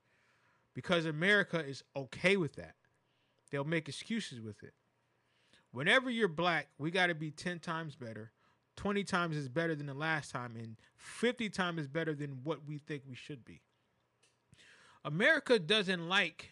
[0.75, 2.75] because America is okay with that.
[3.51, 4.73] They'll make excuses with it.
[5.73, 8.33] Whenever you're black, we got to be 10 times better.
[8.77, 12.66] 20 times is better than the last time, and 50 times is better than what
[12.66, 13.61] we think we should be.
[15.05, 16.51] America doesn't like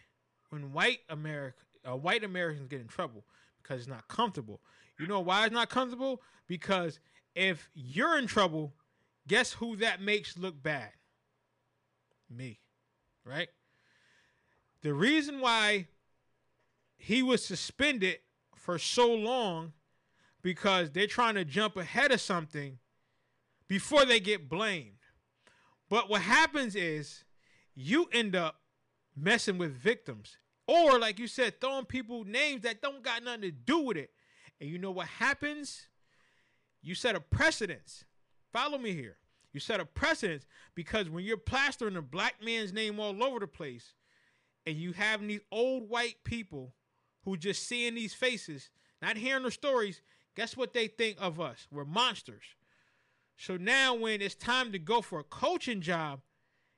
[0.49, 1.57] when white America,
[1.89, 3.25] uh, white Americans get in trouble
[3.61, 4.61] because it's not comfortable.
[4.99, 6.21] You know why it's not comfortable?
[6.47, 6.99] Because
[7.35, 8.73] if you're in trouble,
[9.27, 10.89] guess who that makes look bad?
[12.29, 12.59] Me,
[13.25, 13.49] right?
[14.81, 15.87] The reason why
[16.97, 18.19] he was suspended
[18.55, 19.73] for so long
[20.41, 22.79] because they're trying to jump ahead of something
[23.67, 24.97] before they get blamed.
[25.89, 27.23] But what happens is
[27.75, 28.61] you end up
[29.15, 30.37] messing with victims.
[30.67, 34.11] Or, like you said, throwing people names that don't got nothing to do with it.
[34.59, 35.87] And you know what happens?
[36.81, 38.05] You set a precedence.
[38.51, 39.17] Follow me here.
[39.53, 43.47] You set a precedence because when you're plastering a black man's name all over the
[43.47, 43.93] place
[44.65, 46.73] and you have these old white people
[47.25, 48.69] who just seeing these faces,
[49.01, 50.01] not hearing the stories,
[50.35, 51.67] guess what they think of us?
[51.71, 52.43] We're monsters.
[53.37, 56.21] So now when it's time to go for a coaching job,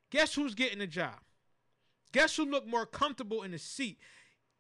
[0.10, 1.20] guess who's getting the job?
[2.12, 4.00] Guess who look more comfortable in the seat?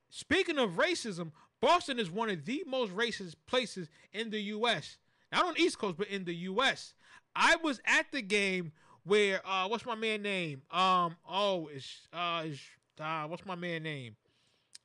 [0.09, 4.97] Speaking of racism, Boston is one of the most racist places in the U.S.
[5.33, 6.93] Not on the East Coast, but in the U.S.
[7.35, 8.71] I was at the game
[9.03, 10.61] where uh, what's my man name?
[10.69, 12.61] Um, oh, it's uh, it's,
[12.99, 14.15] uh, what's my man name?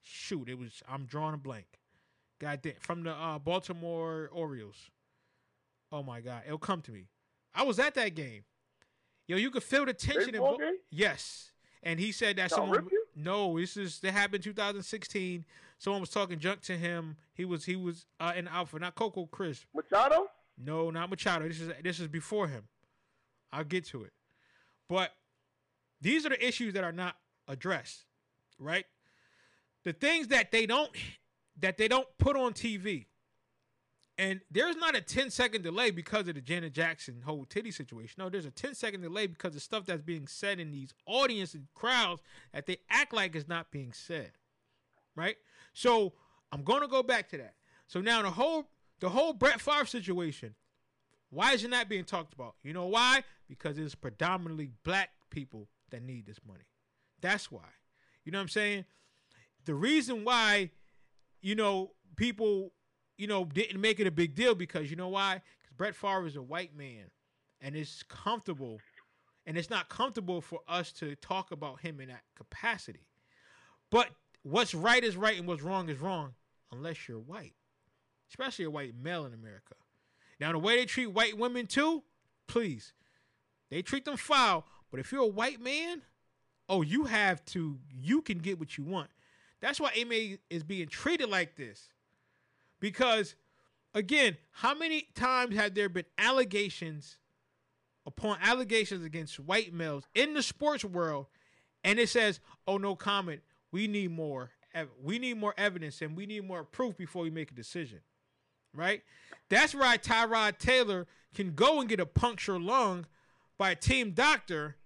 [0.03, 1.67] Shoot, it was I'm drawing a blank.
[2.41, 4.91] God damn, from the uh, Baltimore Orioles.
[5.93, 7.09] Oh my God, it'll come to me.
[7.55, 8.45] I was at that game.
[9.27, 10.35] Yo, you could feel the tension.
[10.35, 10.59] In Bo-
[10.91, 12.89] yes, and he said that Y'all someone.
[13.15, 15.45] No, this is that happened 2016.
[15.77, 17.17] Someone was talking junk to him.
[17.35, 19.67] He was he was uh, in the outfit, not Coco Chris.
[19.75, 20.29] Machado.
[20.63, 21.47] No, not Machado.
[21.47, 22.65] This is this is before him.
[23.53, 24.13] I'll get to it.
[24.89, 25.13] But
[26.01, 27.17] these are the issues that are not
[27.47, 28.05] addressed,
[28.59, 28.85] right?
[29.85, 30.91] The things that they don't
[31.61, 33.07] that they don't put on TV.
[34.21, 38.17] And there's not a 10 second delay because of the Janet Jackson whole titty situation.
[38.19, 41.55] No, there's a 10 second delay because of stuff that's being said in these audience
[41.55, 42.21] and crowds
[42.53, 44.33] that they act like is not being said.
[45.15, 45.37] Right?
[45.73, 46.15] So
[46.51, 47.55] I'm gonna go back to that.
[47.87, 48.69] So now the whole
[49.01, 50.55] the whole Brett Favre situation,
[51.31, 52.55] why is it not being talked about?
[52.63, 53.23] You know why?
[53.49, 56.65] Because it's predominantly black people that need this money.
[57.21, 57.69] That's why.
[58.25, 58.85] You know what I'm saying?
[59.65, 60.71] The reason why,
[61.41, 62.73] you know, people,
[63.17, 65.43] you know, didn't make it a big deal because you know why?
[65.61, 67.11] Because Brett Favre is a white man,
[67.61, 68.81] and it's comfortable,
[69.47, 73.07] and it's not comfortable for us to talk about him in that capacity.
[73.91, 74.09] But
[74.43, 76.35] what's right is right, and what's wrong is wrong,
[76.73, 77.55] unless you're white,
[78.29, 79.75] especially a white male in America.
[80.41, 82.03] Now, the way they treat white women too,
[82.47, 82.93] please,
[83.71, 84.67] they treat them foul.
[84.91, 86.03] But if you're a white man,
[86.69, 89.11] oh, you have to, you can get what you want.
[89.61, 91.89] That's why AMA is being treated like this.
[92.81, 93.35] Because,
[93.95, 97.19] again, how many times have there been allegations
[98.07, 101.27] upon allegations against white males in the sports world,
[101.85, 103.43] and it says, "Oh, no comment.
[103.71, 104.53] We need more.
[105.03, 108.01] We need more evidence, and we need more proof before we make a decision."
[108.79, 109.03] Right?
[109.51, 113.07] That's why Tyrod Taylor can go and get a puncture lung
[113.59, 114.77] by a team doctor,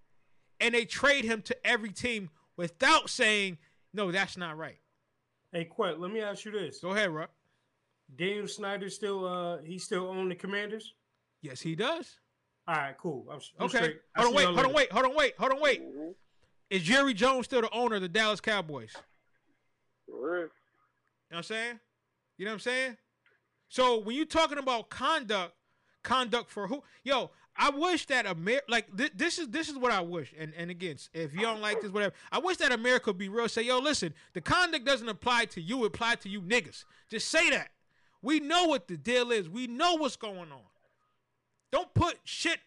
[0.59, 3.59] and they trade him to every team without saying,
[3.93, 4.79] "No, that's not right."
[5.53, 6.81] Hey, Quet, let me ask you this.
[6.81, 7.31] Go ahead, Rock.
[8.17, 10.95] Daniel Snyder still uh he still own the Commanders?
[11.43, 12.19] Yes, he does.
[12.69, 13.27] All right, cool.
[13.31, 13.77] I'm, I'm Okay.
[13.79, 14.01] straight.
[14.17, 15.83] Hold on, see wait, y'all hold on, wait, hold on, wait, hold on, wait.
[16.71, 18.93] Is Jerry Jones still the owner of the Dallas Cowboys?
[20.07, 20.39] For.
[20.39, 20.49] You know
[21.31, 21.81] what I'm saying?
[22.39, 22.97] You know what I'm saying?
[23.73, 25.55] So when you're talking about conduct,
[26.03, 26.83] conduct for who?
[27.05, 30.35] Yo, I wish that America, like th- this is this is what I wish.
[30.39, 33.31] And and again, if you don't like this, whatever, I wish that America would be
[33.31, 33.49] real.
[33.49, 36.85] Say, yo, listen, the conduct doesn't apply to you; it apply to you niggas.
[37.09, 37.71] Just say that.
[38.21, 39.49] We know what the deal is.
[39.49, 40.69] We know what's going on.
[41.71, 42.59] Don't put shit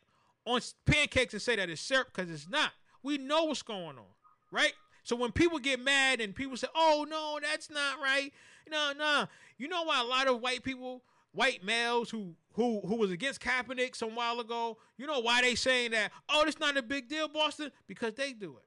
[0.44, 2.72] on pancakes and say that it's syrup because it's not.
[3.04, 4.14] We know what's going on,
[4.52, 4.74] right?
[5.04, 8.34] So when people get mad and people say, "Oh no, that's not right,"
[8.70, 9.26] no, no,
[9.58, 13.42] you know why a lot of white people, white males who who who was against
[13.42, 16.12] Kaepernick some while ago, you know why they saying that?
[16.30, 18.66] Oh, it's not a big deal, Boston, because they do it.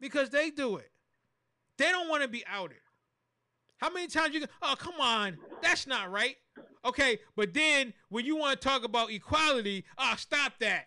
[0.00, 0.90] Because they do it.
[1.78, 2.78] They don't want to be outed.
[3.78, 4.40] How many times you?
[4.40, 6.36] go, Oh, come on, that's not right.
[6.84, 10.86] Okay, but then when you want to talk about equality, oh, stop that.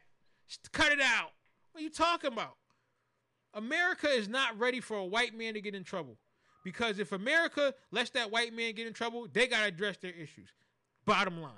[0.71, 1.31] Cut it out.
[1.71, 2.57] What are you talking about?
[3.53, 6.17] America is not ready for a white man to get in trouble.
[6.63, 10.11] Because if America lets that white man get in trouble, they got to address their
[10.11, 10.49] issues.
[11.05, 11.51] Bottom line.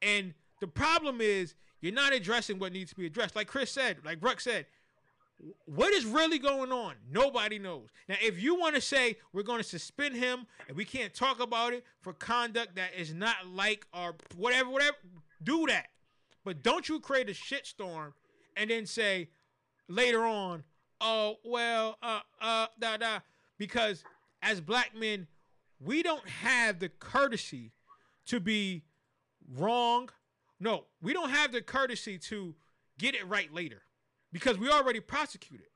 [0.00, 3.36] And the problem is, you're not addressing what needs to be addressed.
[3.36, 4.66] Like Chris said, like Bruck said,
[5.64, 6.94] what is really going on?
[7.10, 7.88] Nobody knows.
[8.08, 11.40] Now, if you want to say we're going to suspend him and we can't talk
[11.40, 14.96] about it for conduct that is not like or whatever, whatever,
[15.42, 15.88] do that.
[16.44, 18.12] But don't you create a shitstorm
[18.56, 19.30] and then say
[19.88, 20.62] later on,
[21.00, 23.18] oh well, uh, uh, da da,
[23.62, 24.02] because
[24.42, 25.28] as black men,
[25.78, 27.70] we don't have the courtesy
[28.26, 28.82] to be
[29.56, 30.08] wrong.
[30.58, 32.56] No, we don't have the courtesy to
[32.98, 33.82] get it right later
[34.32, 35.68] because we already prosecuted.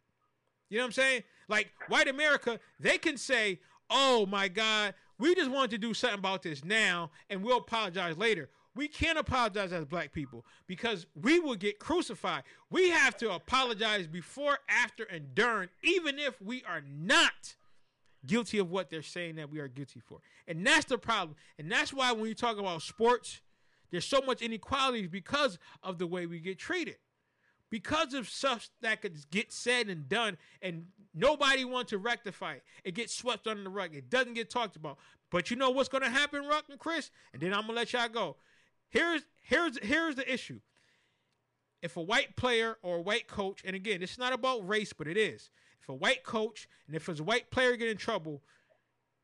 [0.69, 1.23] You know what I'm saying?
[1.49, 6.19] Like white America, they can say, "Oh my God, we just wanted to do something
[6.19, 11.39] about this now, and we'll apologize later." We can't apologize as black people because we
[11.39, 12.43] will get crucified.
[12.69, 17.55] We have to apologize before, after, and during, even if we are not
[18.25, 20.19] guilty of what they're saying that we are guilty for.
[20.47, 21.37] And that's the problem.
[21.59, 23.41] And that's why when you talk about sports,
[23.91, 26.97] there's so much inequality because of the way we get treated.
[27.69, 32.63] Because of stuff that could get said and done, and nobody wants to rectify it.
[32.85, 33.95] It gets swept under the rug.
[33.95, 34.99] It doesn't get talked about.
[35.31, 37.11] But you know what's going to happen, Ruck and Chris?
[37.33, 38.37] And then I'm to let y'all go.
[38.89, 40.61] Here's here's here's the issue.
[41.83, 45.07] If a white player or a white coach, and again, it's not about race, but
[45.07, 45.51] it is.
[45.81, 48.43] If a white coach and if a white player get in trouble,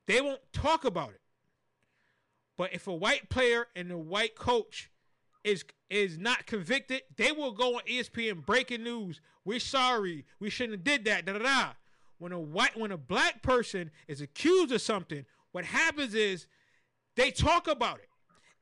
[0.06, 1.20] they won't talk about it.
[2.56, 4.90] But if a white player and a white coach
[5.42, 9.20] is is not convicted, they will go on ESPN breaking news.
[9.44, 10.24] We're sorry.
[10.38, 11.26] We shouldn't have did that.
[11.26, 11.68] Da da da.
[12.18, 16.46] When a white when a black person is accused of something, what happens is
[17.16, 18.08] they talk about it.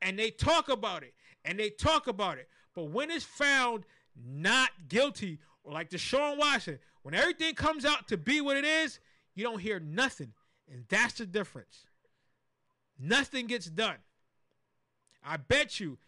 [0.03, 1.14] And they talk about it.
[1.44, 2.48] And they talk about it.
[2.75, 3.85] But when it's found
[4.17, 8.99] not guilty, or like Deshaun Watson, when everything comes out to be what it is,
[9.35, 10.33] you don't hear nothing.
[10.73, 11.87] And that's the difference.
[12.99, 13.97] Nothing gets done.
[15.25, 15.99] I bet you,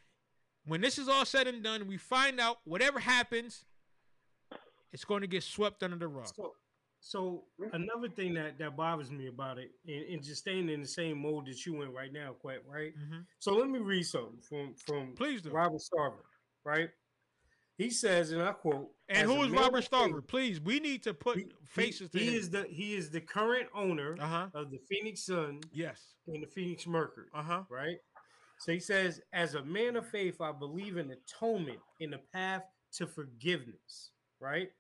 [0.67, 3.65] when this is all said and done, we find out whatever happens,
[4.93, 6.31] it's going to get swept under the rug.
[6.35, 6.53] So,
[7.01, 10.87] so another thing that that bothers me about it, and, and just staying in the
[10.87, 12.95] same mode that you in right now, quite right.
[12.97, 13.25] Mhm.
[13.39, 15.51] So let me read something from from Please do.
[15.51, 16.23] Robert Sarver,
[16.65, 16.91] right?
[17.79, 20.27] He says, and I quote, And "As who is Robert Sarver?
[20.27, 22.37] Please, we need to put he- faces to he, he him.
[22.41, 24.47] is the he is the current owner Uh huh.
[24.55, 26.15] of the Phoenix Sun Yes.
[26.29, 27.63] and the Phoenix Mercury, Uh huh.
[27.71, 27.97] right?
[28.59, 32.63] So he says, as a man of faith, I believe in atonement in the path
[32.93, 34.71] to forgiveness, right?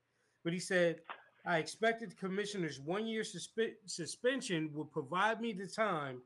[0.45, 1.01] But he said,
[1.45, 6.23] I expected the commissioner's one year suspe- suspension would provide me the time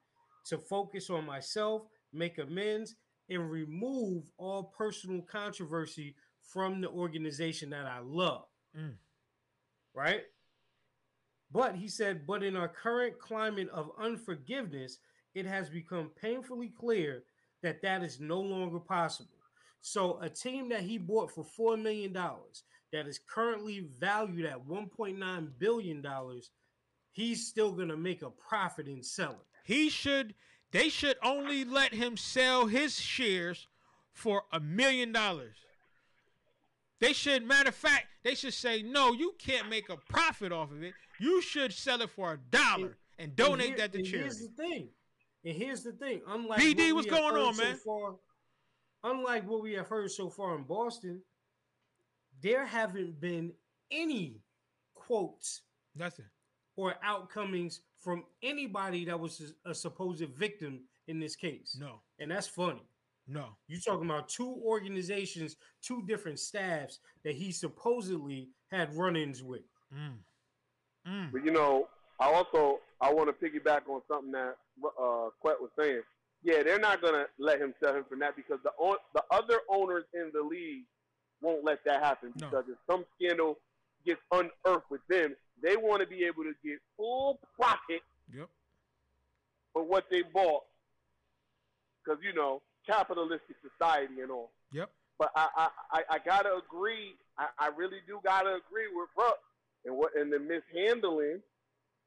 [0.47, 1.83] to focus on myself,
[2.13, 2.97] make amends,
[3.29, 8.45] and remove all personal controversy from the organization that I love.
[8.79, 8.95] Mm.
[9.95, 10.23] Right?
[11.51, 14.99] But he said, but in our current climate of unforgiveness,
[15.35, 17.25] it has become painfully clear
[17.63, 19.31] that that is no longer possible.
[19.81, 25.49] So, a team that he bought for $4 million that is currently valued at $1.9
[25.59, 26.07] billion,
[27.13, 29.37] he's still going to make a profit in selling.
[29.65, 30.35] He should.
[30.77, 33.67] They should only let him sell his shares
[34.13, 35.57] for a million dollars.
[37.01, 37.47] They should.
[37.47, 39.15] Matter of fact, they should say no.
[39.15, 40.93] You can't make a profit off of it.
[41.19, 44.25] You should sell it for a dollar and donate here- that to and charity.
[44.25, 44.91] Here's the thing.
[45.45, 46.21] And here's the thing.
[46.27, 47.77] Unlike BD, what what's going on, so man?
[47.77, 48.19] Far,
[49.03, 51.23] unlike what we have heard so far in Boston,
[52.43, 53.55] there haven't been
[53.91, 54.43] any
[54.93, 55.63] quotes
[55.95, 56.27] Nothing.
[56.77, 61.77] or outcomings from anybody that was a supposed victim in this case.
[61.81, 62.83] No, And that's funny.
[63.27, 63.57] no.
[63.69, 69.63] You're talking about two organizations, two different staffs that he supposedly had run-ins with.
[69.95, 70.19] Mm.
[71.09, 71.33] Mm.
[71.33, 71.89] But you know,
[72.21, 74.55] I also I want to piggyback on something that
[75.01, 76.03] uh, Quet was saying.
[76.43, 79.61] Yeah, they're not gonna let him sell him from that because the own, the other
[79.69, 80.85] owners in the league
[81.43, 82.47] won't let that happen No.
[82.49, 83.59] because if some scandal
[84.05, 88.03] gets unearthed with them, they want to be able to get full profit
[88.35, 88.49] Yep.
[89.73, 90.65] for what they bought.
[92.05, 94.51] Because you know, capitalistic society and all.
[94.73, 94.91] Yep.
[95.19, 97.15] But I I, I, I gotta agree.
[97.39, 99.39] I, I really do gotta agree with Ruck
[99.85, 101.41] and what and the mishandling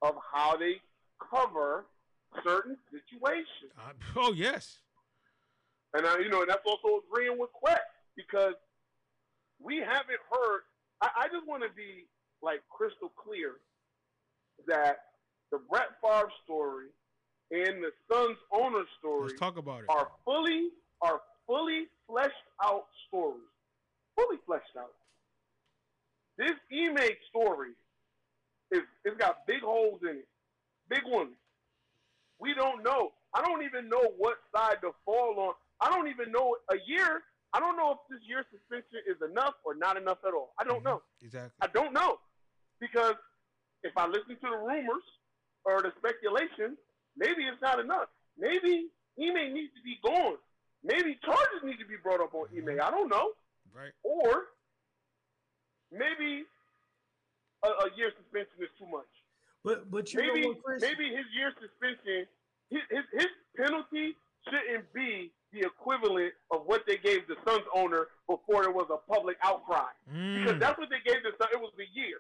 [0.02, 0.76] of how they
[1.32, 1.86] cover
[2.43, 3.72] certain situations.
[3.78, 4.78] Uh, oh yes.
[5.93, 7.82] And I, you know, that's also agreeing with Quest
[8.16, 8.54] because
[9.60, 10.62] we haven't heard.
[11.02, 12.06] I, I just want to be
[12.42, 13.56] like crystal clear
[14.68, 15.00] that
[15.52, 16.88] the Brett Favre story
[17.52, 19.90] and the Suns owner story Let's talk about it.
[19.90, 20.70] are fully
[21.02, 22.32] are fully fleshed
[22.64, 23.42] out stories.
[24.16, 24.94] Fully fleshed out.
[26.38, 27.72] This Ime story
[28.72, 30.28] is it's got big holes in it.
[30.90, 31.36] Big ones.
[32.40, 33.12] We don't know.
[33.34, 35.54] I don't even know what side to fall on.
[35.82, 37.22] I don't even know a year.
[37.54, 40.54] I don't know if this year's suspension is enough or not enough at all.
[40.60, 40.86] I don't mm-hmm.
[40.86, 41.02] know.
[41.22, 41.52] Exactly.
[41.62, 42.20] I don't know
[42.80, 43.15] because
[43.84, 45.03] if I listen to the rumors
[45.65, 46.77] or the speculation,
[47.17, 48.09] maybe it's not enough.
[48.38, 48.88] Maybe
[49.19, 50.36] Ime needs to be gone.
[50.84, 52.80] Maybe charges need to be brought up on Ime.
[52.82, 53.32] I don't know.
[53.75, 53.91] Right.
[54.03, 54.45] Or
[55.91, 56.43] maybe
[57.63, 59.09] a, a year suspension is too much.
[59.63, 62.25] But but you Maybe know what, maybe his year suspension,
[62.69, 63.27] his, his his
[63.57, 64.15] penalty
[64.47, 68.97] shouldn't be the equivalent of what they gave the Suns owner before there was a
[69.11, 70.59] public outcry because Mm.
[70.59, 71.51] that's what they gave the Suns.
[71.51, 72.19] It was a year.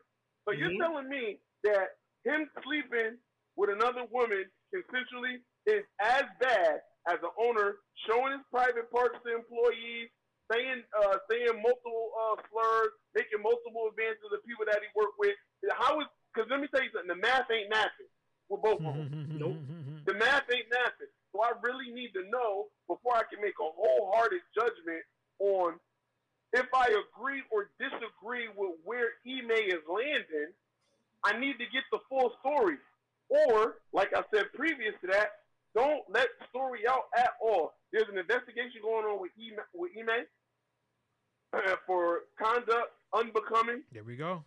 [0.49, 0.59] So Mhm.
[0.59, 3.19] you're telling me that him sleeping
[3.55, 7.77] with another woman consensually is as bad as the owner
[8.07, 10.09] showing his private parts to employees,
[10.51, 15.37] saying uh, saying multiple uh, slurs, making multiple advances to people that he worked with.
[15.77, 16.07] How is?
[16.33, 17.09] Because let me tell you something.
[17.13, 18.09] The math ain't mathing
[18.49, 19.37] with both of them.
[19.37, 19.57] Nope.
[20.05, 21.11] The math ain't mathing.
[21.31, 25.05] So I really need to know before I can make a wholehearted judgment
[25.37, 25.79] on
[26.53, 30.51] if I agree or disagree with where Ime is landing.
[31.23, 32.77] I need to get the full story.
[33.29, 35.31] Or, like I said previous to that,
[35.75, 37.73] don't let story out at all.
[37.91, 40.25] There's an investigation going on with Ime, with Ime
[41.85, 44.43] for conduct unbecoming There we go.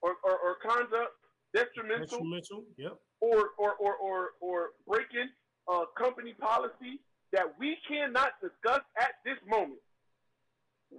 [0.00, 1.12] or, or, or conduct
[1.54, 2.64] detrimental Instrumental.
[2.76, 2.92] Yep.
[3.20, 5.28] or or or or, or breaking
[5.70, 7.00] uh, company policy
[7.32, 9.80] that we cannot discuss at this moment.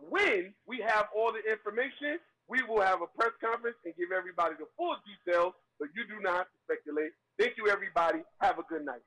[0.09, 4.55] When we have all the information, we will have a press conference and give everybody
[4.59, 7.11] the full details, but you do not have to speculate.
[7.39, 8.19] Thank you, everybody.
[8.41, 9.01] Have a good night.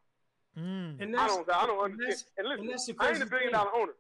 [0.59, 1.01] Mm.
[1.03, 2.09] And I don't, I don't and understand.
[2.09, 3.53] that's- And listen, and that's the I ain't a billion thing.
[3.53, 3.93] dollar owner.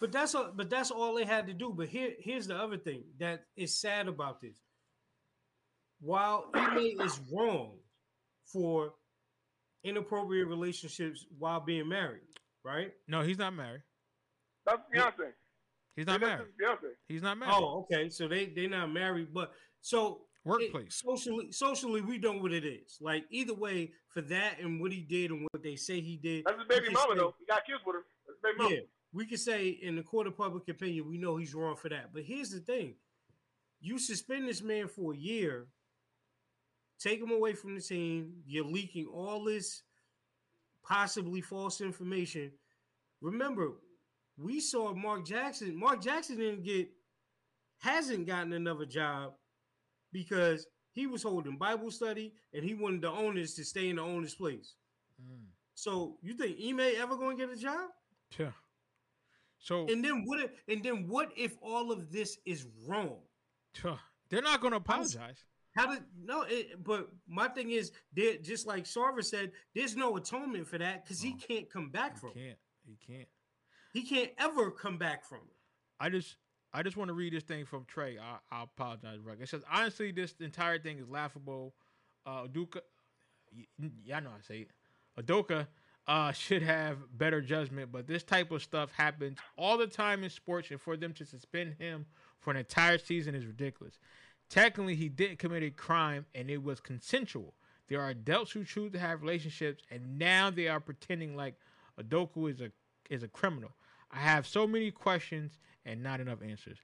[0.00, 0.50] But that's all.
[0.54, 1.72] But that's all they had to do.
[1.74, 4.56] But here, here's the other thing that is sad about this.
[6.00, 7.78] While Ime is wrong
[8.44, 8.92] for
[9.84, 12.20] inappropriate relationships while being married,
[12.64, 12.92] right?
[13.08, 13.82] No, he's not married.
[14.66, 15.32] That's Beyonce.
[15.96, 16.48] He's not married.
[16.62, 16.90] Beyonce.
[17.08, 17.54] He's not married.
[17.56, 18.08] Oh, okay.
[18.10, 20.06] So they they're not married, but so
[20.44, 21.02] it- Workplace.
[21.04, 22.98] socially, socially, we know what it is.
[23.00, 26.44] Like either way, for that and what he did and what they say he did,
[26.44, 27.34] That's his baby mama, say- though.
[27.40, 28.02] He got kids with her.
[28.26, 28.74] That's his baby mama.
[28.76, 28.80] Yeah,
[29.12, 32.12] we can say in the court of public opinion, we know he's wrong for that.
[32.12, 32.94] But here's the thing:
[33.80, 35.66] you suspend this man for a year,
[37.00, 38.34] take him away from the team.
[38.46, 39.82] You're leaking all this
[40.84, 42.52] possibly false information.
[43.20, 43.72] Remember,
[44.36, 45.78] we saw Mark Jackson.
[45.78, 46.88] Mark Jackson didn't get,
[47.78, 49.34] hasn't gotten another job
[50.12, 54.02] because he was holding Bible study and he wanted the owners to stay in the
[54.02, 54.74] owner's place.
[55.22, 55.46] Mm.
[55.74, 57.90] So you think Ime ever going to get a job?
[58.38, 58.52] Yeah.
[59.58, 60.40] So And then what?
[60.40, 63.18] If, and then what if all of this is wrong?
[64.30, 65.44] They're not going to apologize.
[65.74, 66.42] How did no?
[66.42, 67.92] It, but my thing is,
[68.42, 72.20] just like Sarver said, there's no atonement for that because he can't come back He
[72.20, 72.30] from.
[72.30, 72.58] can't.
[72.86, 73.28] He can't.
[73.96, 75.56] He can't ever come back from it.
[75.98, 76.36] I just
[76.74, 78.18] I just want to read this thing from Trey.
[78.18, 79.38] I, I apologize, Ruck.
[79.40, 81.72] It says honestly, this entire thing is laughable.
[82.26, 82.80] Uh, Udoka,
[83.56, 84.70] y- y'all know I say it.
[85.18, 85.66] Adoka
[86.06, 90.28] uh, should have better judgment, but this type of stuff happens all the time in
[90.28, 92.04] sports, and for them to suspend him
[92.38, 93.98] for an entire season is ridiculous.
[94.50, 97.54] Technically, he didn't commit a crime, and it was consensual.
[97.88, 101.54] There are adults who choose to have relationships, and now they are pretending like
[101.98, 102.70] Adoku is a
[103.08, 103.70] is a criminal.
[104.10, 106.78] I have so many questions and not enough answers.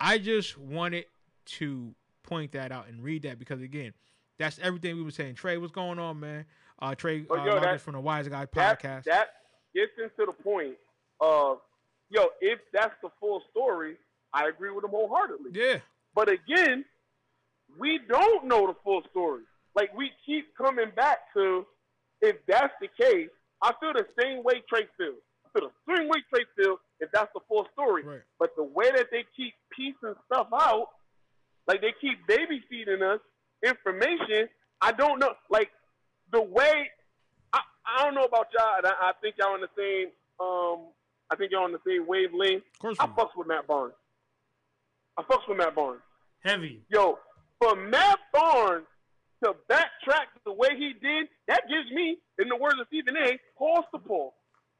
[0.00, 1.06] I just wanted
[1.46, 3.92] to point that out and read that because again,
[4.38, 5.36] That's everything we were saying.
[5.36, 6.44] Trey, what's going on, man?
[6.78, 9.04] Uh, Trey But uh, yo, that- from the Wise Guy that, podcast.
[9.04, 9.28] that
[9.74, 10.74] gets into the point
[11.20, 11.58] of,
[12.10, 13.96] yo, if that's the full story,
[14.34, 15.52] I agree with him wholeheartedly.
[15.54, 15.78] yeah,
[16.14, 16.84] But again,
[17.78, 19.42] we don't know the full story.
[19.74, 21.64] Like we keep coming back to,
[22.20, 23.28] if that's the case,
[23.62, 25.16] I feel the same way Trey feels.
[25.56, 28.04] I feel the same way Trey feels if that's the full story.
[28.04, 28.20] Right.
[28.38, 30.88] But the way that they keep piecing stuff out,
[31.66, 33.20] like they keep baby feeding us
[33.64, 34.48] information,
[34.80, 35.32] I don't know.
[35.50, 35.70] Like
[36.32, 36.90] the way,
[37.52, 38.76] I, I don't know about y'all.
[38.78, 40.08] And I, I think y'all on the same.
[40.38, 40.88] Um,
[41.30, 42.62] I think y'all on the same wavelength.
[42.74, 42.96] of course.
[43.00, 43.94] I fucks with Matt Barnes.
[45.18, 46.02] I fucks with Matt Barnes.
[46.40, 46.82] Heavy.
[46.90, 47.18] Yo,
[47.60, 48.86] for Matt Barnes
[49.42, 53.38] to backtrack the way he did, that gives me, in the words of Stephen A.,
[53.58, 54.32] pause to pause.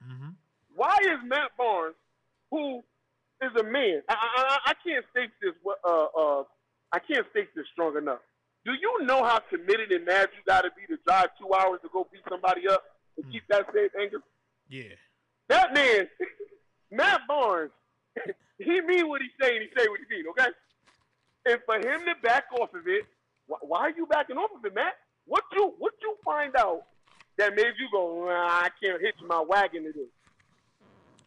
[0.07, 0.35] Mhm.
[0.77, 1.95] Why is Matt Barnes,
[2.51, 2.83] who
[3.43, 5.53] is a man, I, I, I- can't state this,
[5.85, 6.45] uh, uh,
[6.93, 8.21] I can't state this strong enough.
[8.65, 11.81] Do you know how committed and mad you got to be to drive two hours
[11.83, 12.83] to go beat somebody up
[13.17, 13.33] and Mm.
[13.33, 14.21] keep that same anger?
[14.69, 14.95] Yeah.
[15.49, 16.09] That man,
[16.91, 17.71] Matt Barnes,
[18.59, 20.51] he mean what he say and he say what he mean, okay?
[21.47, 23.05] And for him to back off of it,
[23.49, 24.95] wh- why are you backing off of it, Matt?
[25.27, 26.83] What you what you find out
[27.37, 30.09] that made you go, nah, I can't hitch my wagon to this?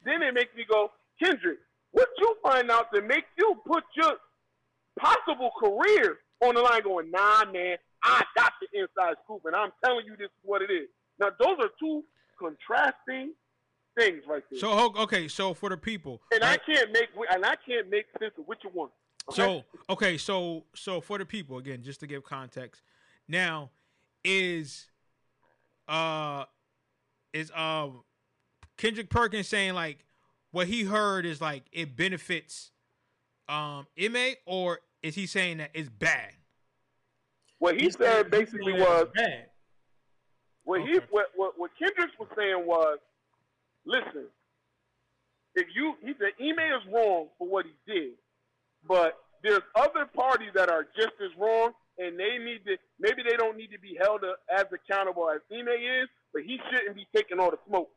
[0.04, 0.92] Then it makes me go,
[1.22, 1.60] Kendrick,
[1.92, 4.14] what you find out that makes you put your
[5.00, 9.72] possible career on the line going, nah, man, I got the inside scoop and I'm
[9.84, 10.88] telling you this is what it is.
[11.20, 12.04] Now, those are two
[12.40, 13.34] contrasting
[13.98, 14.60] things right there.
[14.60, 18.34] So okay, so for the people, and I can't make and I can't make sense
[18.38, 18.90] of which one.
[19.30, 19.36] okay?
[19.36, 22.82] So okay, so so for the people again, just to give context,
[23.28, 23.72] now
[24.24, 24.88] is
[25.88, 26.46] uh
[27.34, 28.04] is um
[28.80, 30.00] Kendrick Perkins saying like
[30.52, 32.72] what he heard is like it benefits
[33.50, 36.32] um Ime or is he saying that it's bad?
[37.60, 39.50] what he He's said saying- basically saying was bad.
[40.64, 42.98] what he what, what what Kendricks was saying was,
[43.86, 44.28] listen,
[45.56, 48.12] if you he said Ime is wrong for what he did,
[48.88, 53.36] but there's other parties that are just as wrong, and they need to maybe they
[53.36, 57.40] don't need to be held as accountable as Ime is, but he shouldn't be taking
[57.40, 57.90] all the smoke.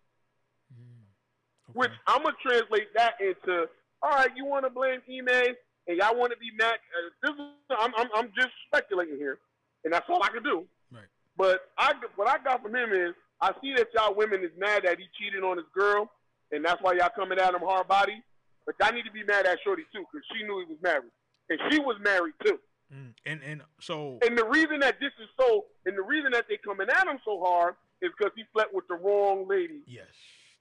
[1.74, 3.66] Which I'm gonna translate that into,
[4.02, 5.54] all right, you want to blame Ime
[5.86, 6.74] and y'all want to be mad.
[6.74, 9.38] Uh, this is, I'm, I'm, I'm just speculating here,
[9.84, 10.64] and that's all I can do.
[10.92, 11.04] Right.
[11.36, 14.82] But I, what I got from him is, I see that y'all women is mad
[14.84, 16.10] that he cheated on his girl,
[16.52, 18.22] and that's why y'all coming at him hard body.
[18.64, 21.10] But y'all need to be mad at Shorty too, because she knew he was married,
[21.50, 22.58] and she was married too.
[22.94, 26.44] Mm, and and so And the reason that this is so, and the reason that
[26.48, 30.06] they coming at him so hard is because he slept with the wrong lady yes,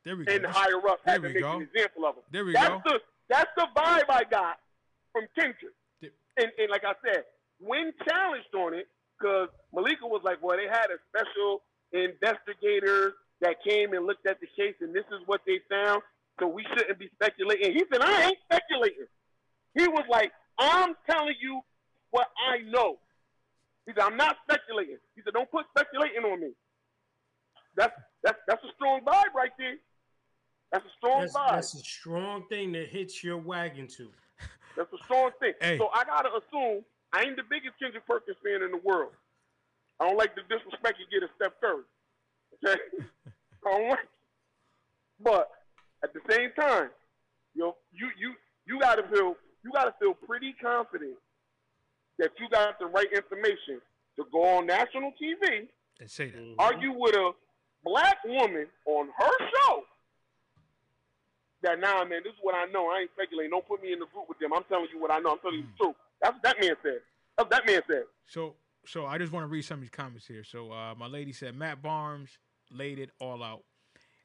[0.04, 0.34] there we go.
[0.34, 1.58] and higher up There we go.
[1.58, 2.24] an example of him.
[2.32, 2.82] There we that's go.
[2.86, 3.00] the
[3.30, 4.60] that's the vibe I got
[5.14, 5.74] from Kendrick.
[6.02, 7.24] And, and like I said,
[7.60, 8.88] when challenged on it,
[9.20, 14.40] because Malika was like, "Well, they had a special investigator that came and looked at
[14.40, 16.02] the case, and this is what they found,
[16.40, 19.06] so we shouldn't be speculating." He said, "I ain't speculating."
[19.78, 21.62] He was like, "I'm telling you
[22.12, 22.98] what I know."
[23.86, 26.52] He said, "I'm not speculating." He said, "Don't put speculating on me."
[27.76, 27.94] That's
[28.24, 29.76] that's that's a strong vibe right there.
[30.72, 34.10] That's a strong That's, that's a strong thing that hits your wagon too.
[34.78, 35.54] That's a strong thing.
[35.60, 35.78] Hey.
[35.78, 39.12] So I gotta assume I ain't the biggest Kendrick Perkins fan in the world.
[40.00, 41.84] I don't like the disrespect you get at Steph Curry.
[42.64, 42.80] Okay,
[43.66, 44.00] I don't like.
[44.00, 44.10] It.
[45.24, 45.52] But
[46.04, 46.90] at the same time,
[47.54, 48.34] you know, you you
[48.66, 51.16] you gotta feel you gotta feel pretty confident
[52.18, 53.82] that you got the right information
[54.16, 55.68] to go on national TV,
[56.00, 56.42] and say that.
[56.42, 56.56] Mhm.
[56.60, 57.32] argue with a
[57.84, 59.86] black woman on her show.
[61.64, 62.88] That nah, man, this is what I know.
[62.88, 63.52] I ain't speculating.
[63.52, 64.54] Don't put me in the group with them.
[64.54, 65.34] I'm telling you what I know.
[65.34, 65.96] I'm telling you the truth.
[66.22, 67.02] That's what that man said.
[67.38, 68.04] That's what that man said.
[68.26, 68.56] So
[68.86, 70.44] so I just want to read some of these comments here.
[70.44, 72.40] So uh, my lady said Matt Barnes
[72.72, 73.64] laid it all out,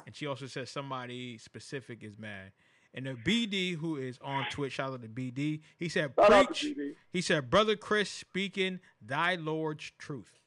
[0.06, 2.52] and she also said somebody specific is mad.
[2.94, 5.60] And the BD who is on Twitch, shout out to BD.
[5.76, 6.74] He said Shout preach.
[7.12, 10.40] He said, brother Chris speaking thy Lord's truth.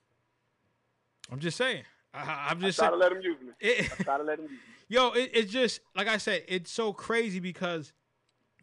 [1.31, 1.83] I'm just saying.
[2.13, 2.99] I, I'm just Try saying.
[2.99, 3.49] to let him use me.
[3.59, 4.57] It- Try to let him use me.
[4.91, 7.93] Yo, it, it's just like I said, it's so crazy because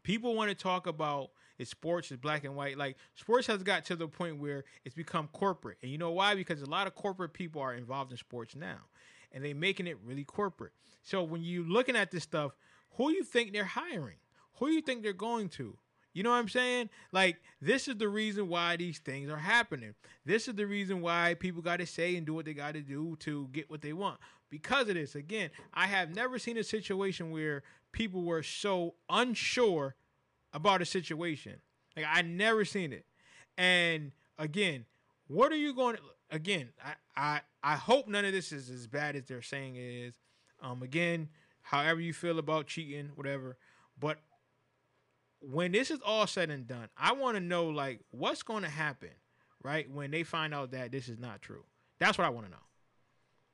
[0.03, 2.77] people want to talk about it's sports, it's black and white.
[2.77, 6.35] Like sports has got to the point where it's become corporate, and you know why?
[6.35, 8.79] Because a lot of corporate people are involved in sports now,
[9.33, 10.73] and they making it really corporate.
[11.03, 12.57] So when you looking at this stuff,
[12.97, 14.17] who you think they're hiring?
[14.59, 15.77] Who you think they're going to?
[16.17, 16.89] You know what I'm saying?
[17.13, 19.95] Like this is the reason why these things are happening.
[20.25, 22.81] This is the reason why people got to say and do what they got to
[22.81, 24.19] do to get what they want.
[24.49, 29.95] Because of this, again, I have never seen a situation where people were so unsure
[30.55, 31.57] about a situation.
[31.95, 33.05] Like I never seen it.
[33.59, 34.87] And again,
[35.29, 38.87] what are you going to again, I, I I hope none of this is as
[38.87, 40.15] bad as they're saying it is.
[40.63, 41.29] Um, again,
[41.61, 43.59] however you feel about cheating, whatever.
[44.01, 44.19] But
[45.41, 48.69] when this is all said and done, I want to know like what's going to
[48.69, 49.11] happen,
[49.63, 49.89] right?
[49.91, 51.65] When they find out that this is not true.
[51.99, 52.59] That's what I want to know.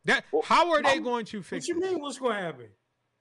[0.06, 1.74] That Well, how are they I'm- going to fix it?
[1.74, 1.92] What you this?
[1.92, 2.00] mean?
[2.02, 2.68] What's going to happen?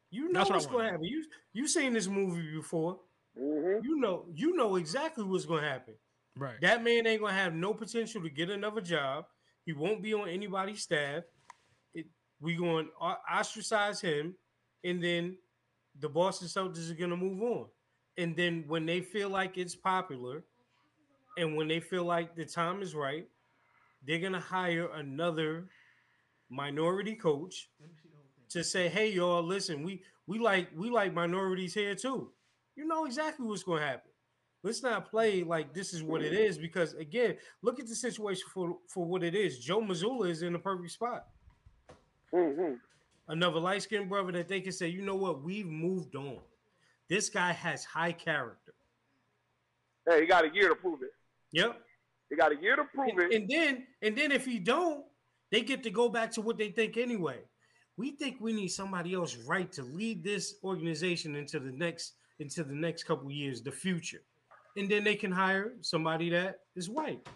[0.09, 1.05] You know That's what what's going wanna happen.
[1.05, 2.99] You you seen this movie before.
[3.37, 5.93] hmm You know you know exactly what's going to happen.
[6.37, 6.59] Right.
[6.61, 9.25] That man ain't going to have no potential to get another job.
[9.65, 11.23] He won't be on anybody's staff.
[11.93, 12.07] It,
[12.41, 14.35] we going to ostracize him,
[14.83, 15.37] and then
[15.99, 17.67] the Boston Celtics are going to move on.
[18.21, 20.43] And then when they feel like it's popular,
[21.37, 23.27] and when they feel like the time is right,
[24.05, 25.69] they're going to hire another
[26.49, 27.69] minority coach
[28.49, 32.31] to say, "Hey, y'all, listen, we we like we like minorities here too."
[32.75, 34.11] You know exactly what's going to happen.
[34.63, 38.43] Let's not play like this is what it is because again, look at the situation
[38.53, 39.59] for for what it is.
[39.59, 41.25] Joe Mazzulla is in the perfect spot.
[42.31, 42.75] hmm
[43.27, 46.39] Another light skinned brother that they can say, you know what, we've moved on.
[47.11, 48.73] This guy has high character.
[50.07, 51.09] Hey, he got a year to prove it.
[51.51, 51.77] Yep.
[52.29, 53.33] He got a year to prove And, it.
[53.35, 55.03] and then and then if he don't,
[55.51, 57.39] they get to go back to what they think anyway.
[57.97, 62.63] We think we need somebody else right to lead this organization into the next into
[62.63, 64.21] the next couple years, the future.
[64.77, 67.27] And then they can hire somebody that is white.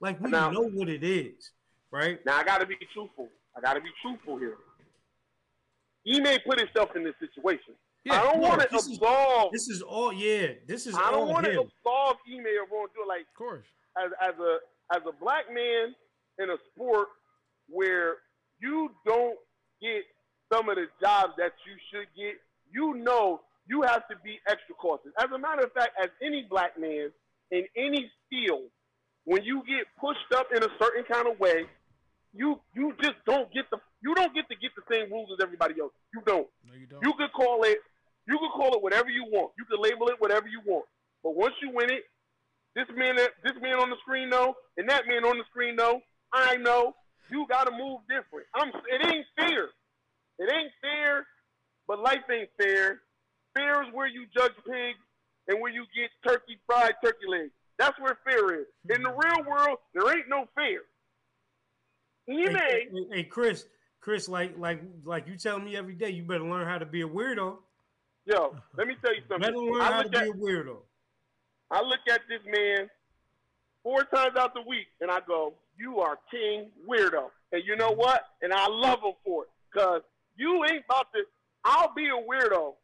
[0.00, 1.50] Like we Now- know what it is,
[1.90, 2.24] right?
[2.24, 3.28] Now I got to be truthful.
[3.56, 4.58] I got to be truthful here.
[6.04, 7.74] He may put himself in this situation.
[8.04, 9.52] Yeah, I don't no, want to this is- absolve.
[9.52, 13.08] This is all yeah, this is all I don't want to absolve of wrongdoing.
[13.08, 13.66] Like Of course.
[13.96, 14.58] as as a
[14.94, 15.94] as a black man
[16.38, 17.08] in a sport
[17.68, 18.16] where
[18.60, 19.38] you don't
[19.80, 20.02] get
[20.52, 22.34] some of the jobs that you should get,
[22.72, 25.12] you know you have to be extra cautious.
[25.18, 27.10] As a matter of fact, as any black man
[27.50, 28.68] in any field,
[29.24, 31.64] when you get pushed up in a certain kind of way,
[32.34, 35.38] you you just don't get the you don't get to get the same rules as
[35.42, 35.92] everybody else.
[36.12, 36.48] You don't.
[36.66, 37.02] No, you don't.
[37.04, 37.78] You could call it
[38.26, 39.52] you can call it whatever you want.
[39.58, 40.84] You can label it whatever you want.
[41.22, 42.04] But once you win it,
[42.74, 46.00] this man this man on the screen know, and that man on the screen know,
[46.32, 46.94] I know,
[47.30, 48.46] you gotta move different.
[48.54, 49.64] I'm it ain't fair.
[50.38, 51.26] It ain't fair,
[51.86, 53.02] but life ain't fair.
[53.54, 54.98] Fair is where you judge pigs
[55.48, 57.52] and where you get turkey fried turkey legs.
[57.78, 58.66] That's where fair is.
[58.88, 60.80] In the real world, there ain't no fair.
[62.26, 63.66] He Hey, may hey, hey, Chris,
[64.00, 67.02] Chris, like like like you tell me every day, you better learn how to be
[67.02, 67.56] a weirdo.
[68.24, 69.54] Yo, let me tell you something.
[69.54, 70.76] Learn I how to look be at- a weirdo.
[71.70, 72.90] I look at this man
[73.82, 77.30] four times out the week and I go, You are king weirdo.
[77.52, 78.00] And you know mm-hmm.
[78.00, 78.22] what?
[78.42, 79.50] And I love him for it.
[79.72, 80.02] Because
[80.36, 81.22] you ain't about to
[81.64, 82.74] I'll be a weirdo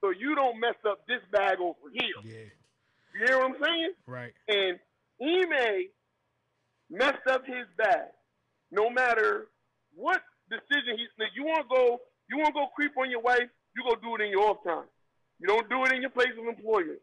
[0.00, 2.14] so you don't mess up this bag over here.
[2.22, 2.50] Yeah.
[3.14, 3.92] You hear what I'm saying?
[4.06, 4.32] Right.
[4.48, 4.78] And
[5.20, 5.88] Ime
[6.90, 8.10] messed up his bag.
[8.70, 9.48] No matter
[9.94, 13.94] what decision he's you wanna go you wanna go creep on your wife, you go
[14.00, 14.84] do it in your off time.
[15.40, 16.98] You don't do it in your place of employment.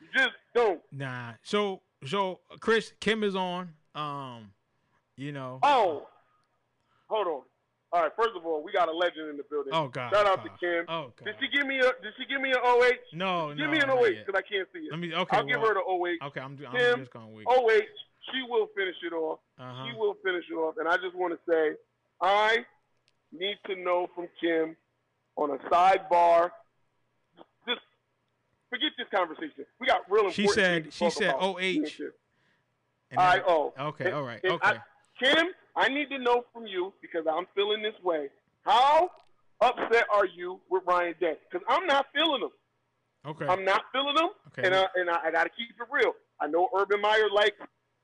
[0.00, 0.80] You just don't.
[0.92, 1.32] Nah.
[1.42, 3.70] So so Chris Kim is on.
[3.94, 4.50] Um,
[5.16, 5.58] you know.
[5.62, 6.06] Oh,
[7.08, 7.42] hold on.
[7.92, 8.12] All right.
[8.16, 9.72] First of all, we got a legend in the building.
[9.72, 10.12] Oh God.
[10.12, 10.84] Shout out to Kim.
[10.88, 11.24] Oh God.
[11.24, 11.90] Did she give me a?
[12.02, 12.90] Did she give me an OH?
[13.12, 13.70] No, give no.
[13.70, 14.26] me an OH yet.
[14.26, 14.90] because I can't see it.
[14.90, 15.14] Let me.
[15.14, 15.36] Okay.
[15.36, 16.26] I'll give her the OH.
[16.28, 17.46] Okay, I'm, I'm Kim, just gonna wait.
[17.48, 17.80] OH.
[18.32, 19.40] She will finish it off.
[19.60, 19.84] Uh-huh.
[19.86, 20.76] She will finish it off.
[20.78, 21.76] And I just want to say,
[22.22, 22.64] I
[23.32, 24.76] need to know from Kim
[25.36, 26.50] on a sidebar.
[27.66, 27.80] Just
[28.70, 29.64] forget this conversation.
[29.80, 30.34] We got real important.
[30.34, 31.34] She said- she said.
[31.38, 32.10] OH.
[33.10, 33.72] And I O.
[33.78, 34.10] Okay.
[34.10, 34.40] All right.
[34.42, 34.68] And Okay.
[34.68, 34.82] I-
[35.18, 38.30] Kim, I need to know from you because I'm feeling this way.
[38.62, 39.10] How
[39.60, 41.38] upset are you with Ryan Day?
[41.50, 42.50] Because I'm not feeling him.
[43.26, 43.46] Okay.
[43.46, 44.64] I'm not feeling him, Okay.
[44.66, 46.12] and uh, and I, I got to keep it real.
[46.40, 47.56] I know Urban Meyer likes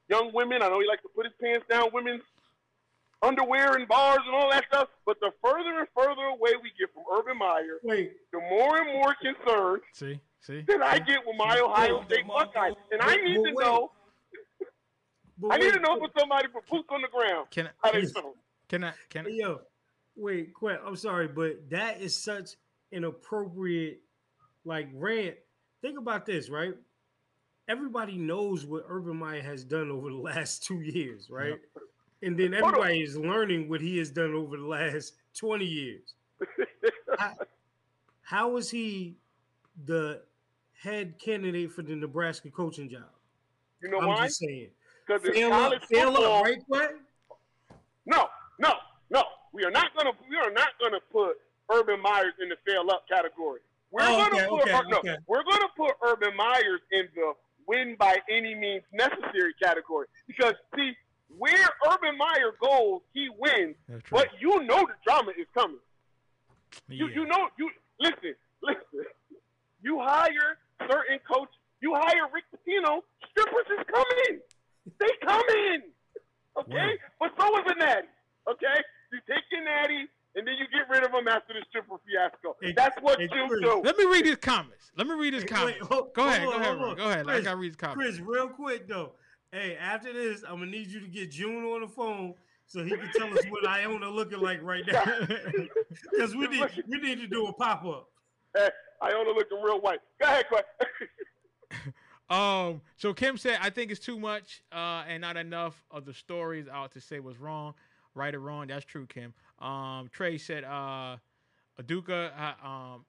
[0.09, 0.63] young women.
[0.63, 2.23] I know he likes to put his pants down women's
[3.23, 4.89] underwear and bars and all that stuff.
[5.07, 8.93] But the further and further away we get from Urban Meyer, Wait, the more and
[8.93, 10.21] more concerned See.
[10.41, 10.63] See.
[10.69, 12.75] that I get with my Ohio State Buckeyes.
[12.93, 13.55] And I need to wait.
[13.59, 13.93] know.
[15.51, 17.71] I need to know from somebody from boots on the ground Can I?
[17.83, 18.35] how they feel.
[18.69, 18.93] Can I?
[19.09, 19.31] Can I?
[19.31, 19.61] Hey, yo,
[20.17, 22.51] wait, Quet, I'm sorry, but that is such
[22.93, 24.01] an appropriate
[24.65, 25.37] like rant.
[25.83, 26.75] Think about this, right?
[27.69, 31.55] Everybody knows what Urban Meyer has done over the last two years, right?
[32.23, 36.15] And then everybody is learning what he has done over the last 20 years.
[37.19, 37.33] how,
[38.23, 39.17] how is he
[39.87, 40.23] the
[40.79, 43.09] head candidate for the Nebraska coaching job?
[43.83, 44.27] You know I'm why?
[44.27, 44.69] just saying.
[45.07, 46.59] Because Fail up, fail up, right,
[48.07, 48.27] no,
[48.59, 48.75] no,
[49.11, 49.23] no.
[49.53, 51.37] We are not gonna we are not gonna put
[51.73, 53.61] Urban Meyers in the fail up category.
[53.91, 55.17] We're Oh, gonna okay, put okay, no, okay.
[55.27, 57.33] we're gonna put Urban Meyers in the
[57.67, 60.07] win by any means necessary category.
[60.29, 60.93] Because see,
[61.39, 63.77] where Urban Meyer goes, he wins.
[63.89, 64.19] That's true.
[64.19, 65.79] But you know the drama is coming.
[66.89, 67.15] You Yeah.
[67.15, 69.05] you know you listen listen.
[69.83, 70.59] You hire
[70.91, 71.49] certain coach.
[71.81, 73.01] You hire Rick Pitino.
[73.31, 74.41] Strippers is coming.
[74.99, 75.83] They coming.
[76.59, 76.93] Okay, Wow.
[77.21, 78.09] but so is a natty.
[78.49, 78.75] Okay,
[79.13, 82.57] you take your natty and then you get rid of them after the stripper fiasco.
[82.61, 83.81] Hey, That's what hey, you Chris, do.
[83.85, 84.91] Let me read his comments.
[84.97, 85.87] Let me read his Wait, comments.
[85.87, 86.91] hold- go hold ahead, on, go ahead, hold Ron.
[86.91, 86.97] on.
[86.97, 87.21] go ahead.
[87.21, 88.17] I Chris, gotta read his comments.
[88.19, 89.13] Chris, real quick though.
[89.53, 92.35] Hey, after this, I'm gonna need you to get June on the phone
[92.67, 95.05] so he can tell us what Iona looking like right now.
[96.13, 98.09] Because we need we need to do a pop up.
[98.57, 98.69] Hey,
[99.03, 99.99] Iona looking real white.
[100.21, 100.63] Go ahead, Quay.
[102.31, 106.15] Um, so Kim said, I think it's too much uh, and not enough of the
[106.15, 107.75] stories out to say what's wrong,
[108.15, 108.69] right or wrong.
[108.69, 109.35] That's true, Kim.
[109.59, 111.17] Um, Trey said, uh,
[111.83, 113.05] Aduka uh, um,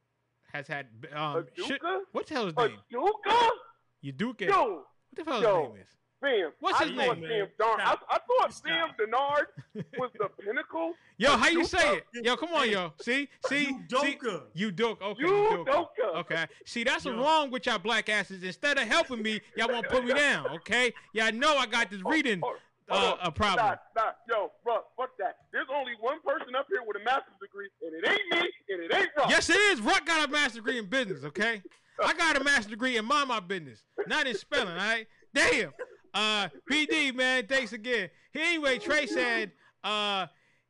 [0.51, 0.87] has had.
[1.13, 1.99] Um, should- Aduka?
[2.13, 2.79] what the hell is his name?
[2.91, 3.49] Aduka?
[4.03, 4.47] Yaduka.
[4.47, 5.87] Yo, What the hell his name is?
[6.21, 6.51] Sam.
[6.59, 7.29] What's I his thought name, man?
[7.29, 8.67] Sam Darn- I, I thought Stop.
[8.67, 10.93] Sam Denard was the pinnacle.
[11.17, 12.05] Yo, how you say it?
[12.25, 12.93] Yo, come on, yo.
[13.01, 13.71] See, see, see.
[13.89, 14.43] Udoka.
[14.53, 15.01] You doke.
[15.01, 15.23] Okay.
[15.23, 15.65] Udoka.
[15.65, 16.15] Udoka.
[16.19, 16.45] Okay.
[16.65, 17.15] See, that's Yo.
[17.15, 18.43] wrong with y'all black asses.
[18.43, 20.47] Instead of helping me, y'all want to put me down.
[20.57, 20.93] Okay.
[21.13, 22.57] Y'all know I got this reading Hold-
[22.89, 23.65] uh, a problem.
[23.65, 25.37] Nah, nah, yo, bro, fuck that.
[25.53, 28.83] There's only one person up here with a master's degree, and it ain't me, and
[28.83, 29.29] it ain't Ruck.
[29.29, 29.79] Yes, it is.
[29.81, 31.61] Ruck got a master's degree in business, okay?
[32.03, 35.07] I got a master's degree in my my business, not in spelling, all right?
[35.33, 35.71] Damn.
[36.13, 38.09] Uh PD, man, thanks again.
[38.35, 39.51] Anyway, Trey said
[39.83, 40.27] uh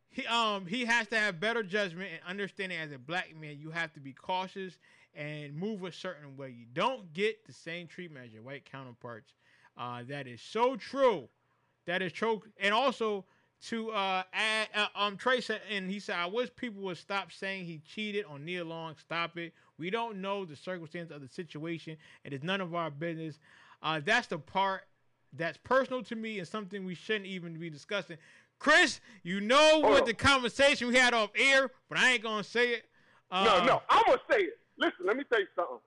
[0.09, 3.71] he um he has to have better judgment and understanding as a black man, you
[3.71, 4.77] have to be cautious
[5.15, 6.49] and move a certain way.
[6.49, 9.33] You don't get the same treatment as your white counterparts.
[9.77, 11.27] Uh that is so true.
[11.87, 12.43] That is true.
[12.59, 13.25] And also
[13.67, 17.31] to uh add uh, um Trey said and he said I wish people would stop
[17.31, 18.95] saying he cheated on Nia Long.
[18.97, 19.53] Stop it.
[19.79, 23.39] We don't know the circumstance of the situation and it's none of our business.
[23.81, 24.83] Uh that's the part
[25.33, 28.17] that's personal to me and something we shouldn't even be discussing.
[28.59, 30.07] Chris, you know Hold what on.
[30.07, 32.85] the conversation we had off air, but I ain't gonna say it.
[33.31, 34.59] Uh, no, no, I'm gonna say it.
[34.77, 35.77] Listen, let me tell you something.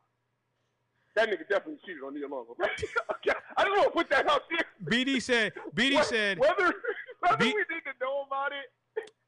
[1.14, 2.46] That nigga definitely cheated on Nia Long.
[2.58, 3.38] Okay.
[3.56, 4.66] I just want to put that out there.
[4.84, 6.74] BD said BD Wh- said whether
[7.20, 8.68] whether B- we need to know about it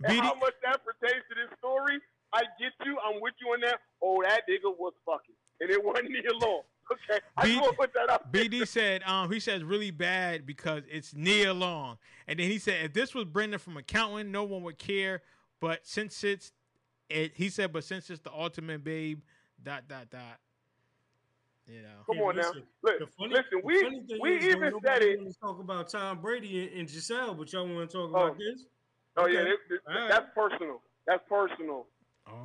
[0.04, 1.98] and BD how much that pertains to this story,
[2.32, 2.98] I get you.
[3.06, 3.80] I'm with you on that.
[4.02, 6.62] Oh, that nigga was fucking, and it wasn't Nia Long.
[6.92, 8.32] Okay, I B- just want to put that out.
[8.32, 11.98] BD said, um, he says really bad because it's Nia Long.
[12.28, 15.22] And then he said, if this was Brendan from accounting, no one would care.
[15.60, 16.52] But since it's,
[17.08, 19.20] it, he said, but since it's the ultimate babe,
[19.62, 20.38] dot dot dot.
[21.66, 22.42] You know, Come Yeah, on now.
[22.42, 25.18] listen, Look, The funny, listen, we funny we is, though, even said it.
[25.18, 28.26] wanna talk about Tom Brady and, and Gisele, but y'all want to talk Oh.
[28.26, 28.64] about this?
[29.16, 30.08] Oh yeah, it- it- All right.
[30.08, 30.80] that's personal.
[31.06, 31.86] That's personal.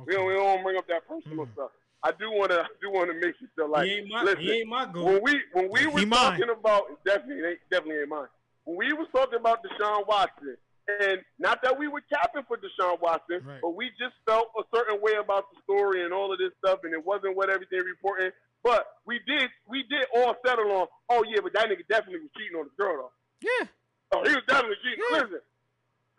[0.06, 1.52] We don't we don't bring up that personal Hmm.
[1.52, 1.70] stuff.
[2.04, 4.22] I do want to I do want to make you feel like he ain't my
[4.24, 4.40] listen.
[4.40, 5.04] he ain't my goal.
[5.04, 8.26] when we when we were talking about definitely ain't, definitely ain't mine.
[8.64, 10.56] When we was talking about Deshaun Watson,
[11.00, 13.60] and not that we were capping for Deshaun Watson, Right.
[13.62, 16.80] but we just felt a certain way about the story and all of this stuff,
[16.84, 18.30] and it wasn't what everything reporting.
[18.64, 20.86] But we did we did all settle on.
[21.08, 23.12] Oh yeah, but that nigga definitely was cheating on the girl though.
[23.60, 23.66] Yeah.
[24.12, 25.04] Oh, he was definitely cheating.
[25.10, 25.18] Yeah.
[25.22, 25.40] Listen,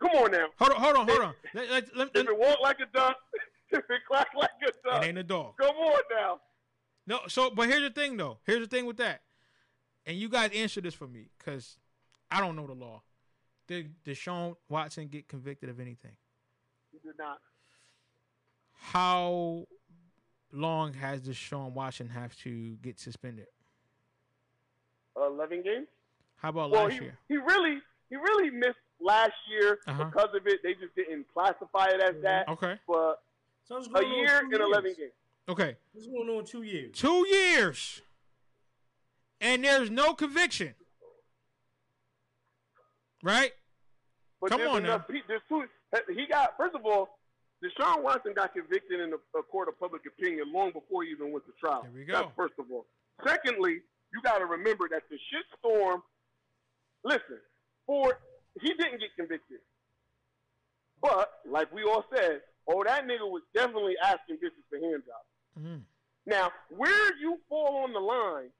[0.00, 0.46] come on now.
[0.58, 1.34] Hold on, hold on, hold on.
[1.54, 3.16] Let, let, let, If it walk like a duck,
[3.74, 4.26] if it like
[4.66, 5.56] a it ain't a dog.
[5.60, 6.40] come on now.
[7.06, 8.38] No, so but here's the thing though.
[8.46, 9.22] Here's the thing with that,
[10.06, 11.76] and you guys answer this for me because
[12.30, 13.02] I don't know the law.
[13.66, 16.12] Did Deshaun Watson get convicted of anything?
[16.92, 17.38] He did not.
[18.78, 19.66] How
[20.52, 23.46] long has Deshaun Watson have to get suspended?
[25.18, 25.86] Uh, Eleven games.
[26.36, 27.18] How about Well, last he, year?
[27.28, 27.78] he really
[28.10, 30.04] he really missed last year Uh-huh.
[30.04, 30.60] because of it.
[30.62, 32.48] They just didn't classify it as that.
[32.48, 33.22] Okay, But
[33.64, 34.96] So it's a going on year two and eleven years.
[34.98, 35.12] games.
[35.48, 36.92] okay, It's going on two years.
[36.96, 38.02] two years,
[39.40, 40.74] and there's no conviction,
[43.22, 43.52] right?
[44.40, 45.04] But Come on enough.
[45.10, 45.64] He, there's two,
[46.14, 47.18] he got first of all,
[47.64, 51.32] Deshaun Watson got convicted in a, a court of public opinion long before he even
[51.32, 51.82] went to trial.
[51.82, 52.12] There we go.
[52.12, 52.84] That's first of all.
[53.26, 53.78] Secondly,
[54.12, 56.02] you got to remember that the shitstorm.
[57.04, 57.38] Listen,
[57.86, 58.18] for
[58.60, 59.58] he didn't get convicted,
[61.00, 65.28] but like we all said, oh that nigga was definitely asking bitches for hand jobs.
[65.66, 65.82] Mhm.
[66.26, 68.50] Now, where you fall on the line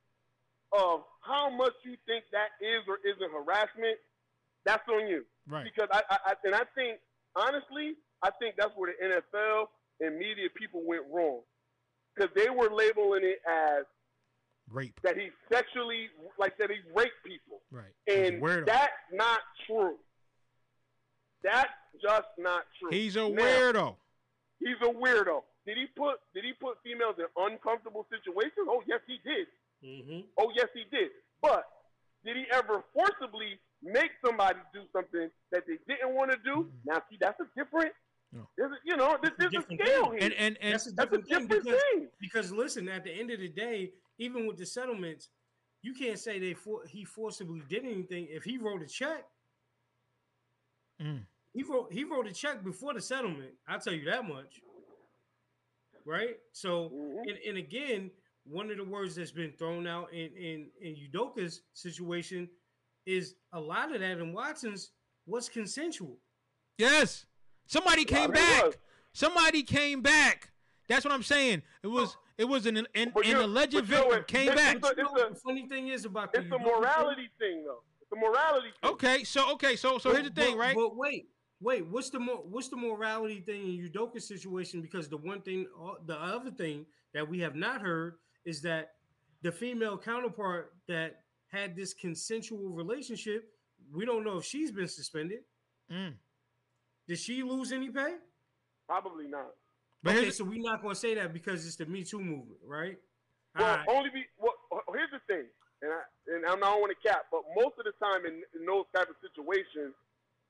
[0.72, 3.98] of how much you think that is or isn't harassment,
[4.64, 5.64] that's on you Right.
[5.64, 6.98] because I, I, I and I think
[7.36, 9.66] honestly, I think that's where the NFL
[10.00, 11.40] and media people went wrong
[12.14, 13.84] because they were labeling it as
[14.70, 14.98] Rape.
[15.02, 17.92] that he sexually, like that he raped people, Right.
[18.08, 19.96] And that's not true.
[21.44, 21.70] That's
[22.02, 22.90] just not true.
[22.90, 23.96] He's a Now, weirdo.
[24.58, 25.42] He's a weirdo.
[25.66, 28.66] Did he put Did he put females in uncomfortable situations?
[28.68, 29.46] Oh yes, he did.
[29.84, 30.20] Mm-hmm.
[30.38, 31.10] Oh yes, he did.
[31.42, 31.64] But
[32.24, 36.66] did he ever forcibly make somebody do something that they didn't want to do.
[36.86, 37.92] Now, see, that's a different.
[38.32, 38.48] No.
[38.56, 40.12] There's a, you know, there's, That's a there's a scale thing.
[40.12, 40.20] here.
[40.22, 42.08] And and and That's a that's a different thing different because, thing.
[42.20, 45.28] because listen, at the end of the day, even with the settlements,
[45.82, 48.26] you can't say they for, he forcibly did anything.
[48.30, 49.24] If he wrote a check,
[51.02, 51.22] Mm.
[51.54, 53.52] He wrote he wrote a check before the settlement.
[53.66, 54.60] I'll tell you that much.
[56.04, 56.36] Right?
[56.52, 57.20] So Mhm.
[57.28, 58.10] and, and again,
[58.44, 62.48] one of the words that's been thrown out in in in Udoka's situation
[63.06, 64.90] is a lot of that in Watson's
[65.26, 66.18] was consensual.
[66.76, 67.24] yes,
[67.66, 68.64] somebody came back.
[68.64, 68.76] was.
[69.12, 70.50] Somebody came back.
[70.88, 71.62] That's what I'm saying.
[71.82, 74.28] It was it was an an, an But you're- alleged but you know victim what?
[74.28, 74.76] came It's- back.
[74.76, 77.64] it's a- You know what the funny thing is about the It's a morality thing,
[77.64, 77.82] though.
[78.02, 78.90] It's a morality thing.
[78.92, 80.74] Okay, so okay, so so here's the thing, but- right?
[80.76, 81.30] But wait,
[81.64, 81.86] wait.
[81.86, 84.82] What's the mo- what's the morality thing in Udoka's situation?
[84.82, 88.92] Because the one thing, uh, the other thing that we have not heard is that
[89.42, 93.48] the female counterpart that had this consensual relationship,
[93.92, 95.40] we don't know if she's been suspended.
[95.90, 96.14] Mm.
[97.08, 98.16] Did she lose any pay?
[98.86, 99.52] Probably not.
[100.02, 102.60] But okay, so we're not going to say that because it's the Me Too movement,
[102.66, 102.98] right?
[103.56, 103.88] Well, All right.
[103.88, 104.24] only be.
[104.38, 104.52] Well,
[104.92, 105.46] here's the thing,
[105.80, 108.66] and I and I'm not want to cap, but most of the time in, in
[108.66, 109.94] those type of situations,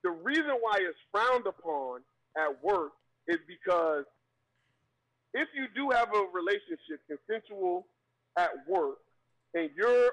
[0.05, 2.01] the reason why it's frowned upon
[2.37, 2.93] at work
[3.27, 4.05] is because
[5.33, 7.87] if you do have a relationship consensual
[8.37, 9.01] at work,
[9.55, 10.11] and you're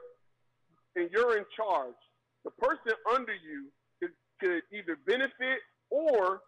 [0.97, 2.01] and you're in charge,
[2.45, 3.68] the person under you
[4.01, 6.40] could, could either benefit or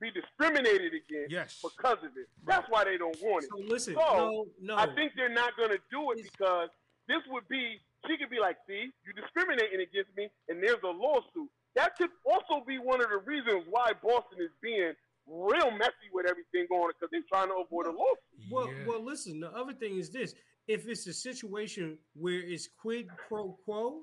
[0.00, 1.60] be discriminated against yes.
[1.62, 2.28] because of it.
[2.46, 3.50] That's why they don't want it.
[3.50, 4.76] So listen, So, no, no.
[4.76, 6.68] I think they're not going to do it because
[7.08, 7.76] this would be,
[8.08, 11.52] she could be like, see, you're discriminating against me, and there's a lawsuit.
[11.76, 14.92] That could also be one of the reasons why Boston is being
[15.26, 18.50] real messy with everything going on because they're trying to avoid a lawsuit.
[18.50, 18.86] Well, Yeah.
[18.86, 19.40] well, listen.
[19.40, 20.34] The other thing is this:
[20.66, 24.02] if it's a situation where it's quid pro quo,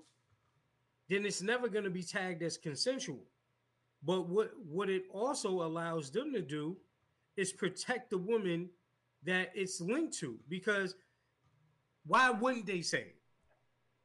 [1.09, 3.23] then it's never going to be tagged as consensual.
[4.03, 6.77] But what what it also allows them to do
[7.35, 8.69] is protect the woman
[9.23, 10.95] that it's linked to, because
[12.05, 13.16] why wouldn't they say it?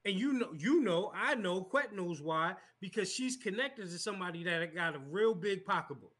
[0.04, 4.42] And you know, you know, I know, Quet knows why, because she's connected to somebody
[4.44, 6.12] that got a real big pocketbook.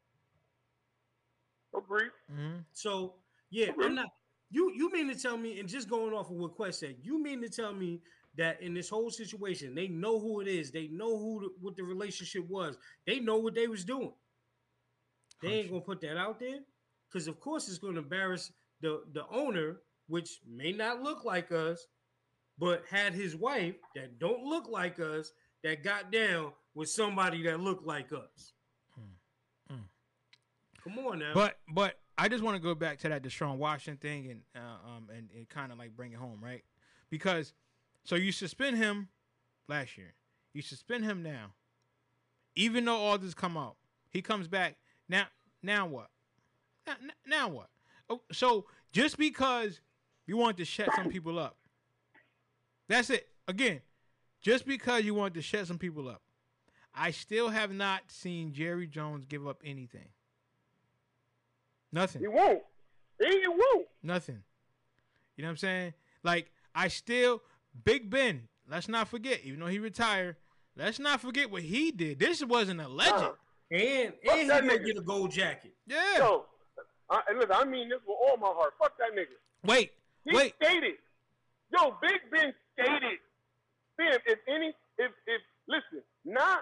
[1.75, 2.11] Agreed.
[2.31, 2.65] Mhm.
[2.71, 3.15] So
[3.49, 3.85] yeah, Okay.
[3.85, 4.07] I'm not.
[4.51, 7.21] You you mean to tell me, and just going off of what Quest said, you
[7.21, 8.01] mean to tell me
[8.35, 11.75] that in this whole situation, they know who it is, they know who the, what
[11.75, 14.13] the relationship was, they know what they was doing.
[15.41, 16.59] They ain't gonna put that out there,
[17.07, 21.87] because of course it's gonna embarrass the the owner, which may not look like us,
[22.57, 25.31] but had his wife that don't look like us
[25.63, 28.53] that got down with somebody that looked like us.
[28.95, 29.73] Hmm.
[29.73, 29.81] Hmm.
[30.83, 31.31] Come on now.
[31.33, 34.87] But but I just want to go back to that Deshaun Washington thing and uh,
[34.87, 36.63] um and, and kind of like bring it home, right?
[37.09, 37.53] Because
[38.03, 39.09] so you suspend him
[39.67, 40.13] last year,
[40.53, 41.53] you suspend him now,
[42.55, 43.75] even though all this come out,
[44.09, 44.75] he comes back
[45.09, 45.25] now.
[45.61, 46.09] Now what?
[46.85, 46.95] Now,
[47.25, 47.69] now what?
[48.09, 49.79] Oh, so just because
[50.27, 51.57] you want to shut some people up,
[52.87, 53.27] that's it.
[53.47, 53.81] Again,
[54.41, 56.21] just because you want to shut some people up,
[56.93, 60.09] I still have not seen Jerry Jones give up anything.
[61.91, 62.21] Nothing.
[62.21, 62.61] He won't.
[63.19, 63.87] He won't.
[64.01, 64.43] Nothing.
[65.37, 65.93] You know what I'm saying?
[66.23, 67.41] Like I still
[67.83, 68.47] Big Ben.
[68.69, 70.37] Let's not forget, even though he retired,
[70.77, 72.17] let's not forget what he did.
[72.19, 73.15] This wasn't a legend.
[73.23, 73.31] Uh,
[73.71, 75.73] And and he that gonna get a gold jacket.
[75.85, 76.17] yeah.
[76.17, 76.45] Yo,
[77.09, 78.73] I, and listen, I mean this with all my heart.
[78.79, 79.35] Fuck that nigga.
[79.65, 79.91] Wait.
[80.25, 80.53] He Wait.
[80.61, 80.95] skated.
[81.73, 83.19] Yo, Big Ben skated.
[83.97, 86.61] Fam, if any, if if listen, not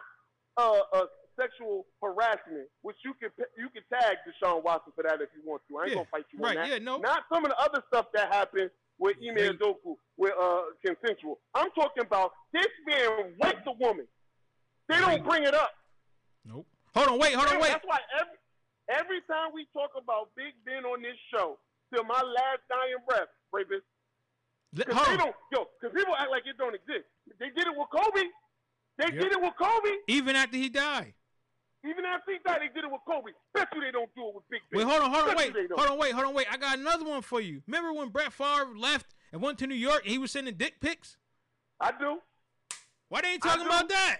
[0.57, 1.05] uh, uh
[1.39, 5.61] sexual harassment, which you can you can tag Deshaun Watson for that if you want
[5.69, 5.77] to.
[5.77, 6.69] I ain't Yeah, gonna fight you right, on that.
[6.71, 6.97] yeah, no.
[6.97, 9.57] Not some of the other stuff that happened with Ime.
[9.57, 11.39] Doku with uh consensual.
[11.55, 14.07] I'm talking about this man raped the woman.
[14.89, 15.71] They don't bring it up.
[16.43, 16.67] Nope.
[16.95, 17.19] Hold on.
[17.19, 17.33] Wait.
[17.33, 17.61] Hold on.
[17.61, 17.71] Wait.
[17.71, 18.37] That's why every
[18.91, 21.57] every time we talk about Big Ben on this show,
[21.93, 23.87] till my last dying breath, rapist.
[24.73, 27.05] Li- Cause Hold they don't, yo, because people act like it don't exist.
[27.39, 28.23] They did it with Kobe.
[28.97, 29.13] They Yep.
[29.23, 29.89] did it with Kobe.
[30.07, 31.13] Even after he died.
[31.83, 33.31] Even after he died, they did it with Kobe.
[33.53, 34.79] Bet you they don't do it with Big Ben.
[34.79, 34.87] Wait.
[34.87, 35.11] Hold on.
[35.11, 35.35] Hold on.
[35.35, 35.69] Bet Wait.
[35.75, 35.97] Hold on.
[35.97, 36.11] Wait.
[36.13, 36.33] Hold on.
[36.35, 36.47] Wait.
[36.51, 37.63] I got another one for you.
[37.67, 40.79] Remember when Brett Favre left and went to New York and he was sending dick
[40.79, 41.17] pics?
[41.79, 42.19] I do.
[43.09, 44.19] Why they ain't talking about that?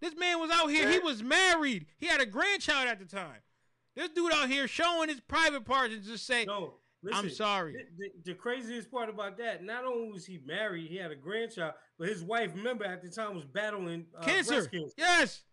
[0.00, 0.88] This man was out here.
[0.90, 1.86] He was married.
[1.98, 3.42] He had a grandchild at the time.
[3.94, 6.74] This dude out here showing his private parts and just say, No,
[7.12, 7.84] "I'm sorry." The,
[8.24, 11.74] the, the craziest part about that, not only was he married, he had a grandchild,
[11.98, 14.66] but his wife, remember at the time, was battling uh, cancer.
[14.66, 14.92] cancer.
[14.96, 15.42] Yes.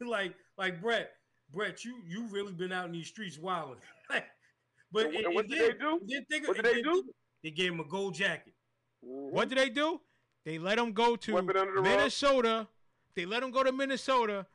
[0.00, 1.10] Like, like Brett,
[1.52, 3.80] Brett, you you really been out in these streets wilding.
[4.92, 6.00] but And it- what it did did- they do?
[6.06, 7.04] did think- What did they did- do?
[7.44, 8.54] They gave him a gold jacket.
[9.04, 9.30] Mhm.
[9.30, 10.00] What did they do?
[10.44, 11.84] They let him go to Sweep it under the rug.
[11.84, 12.68] Minnesota
[13.14, 14.46] They let him go to Minnesota,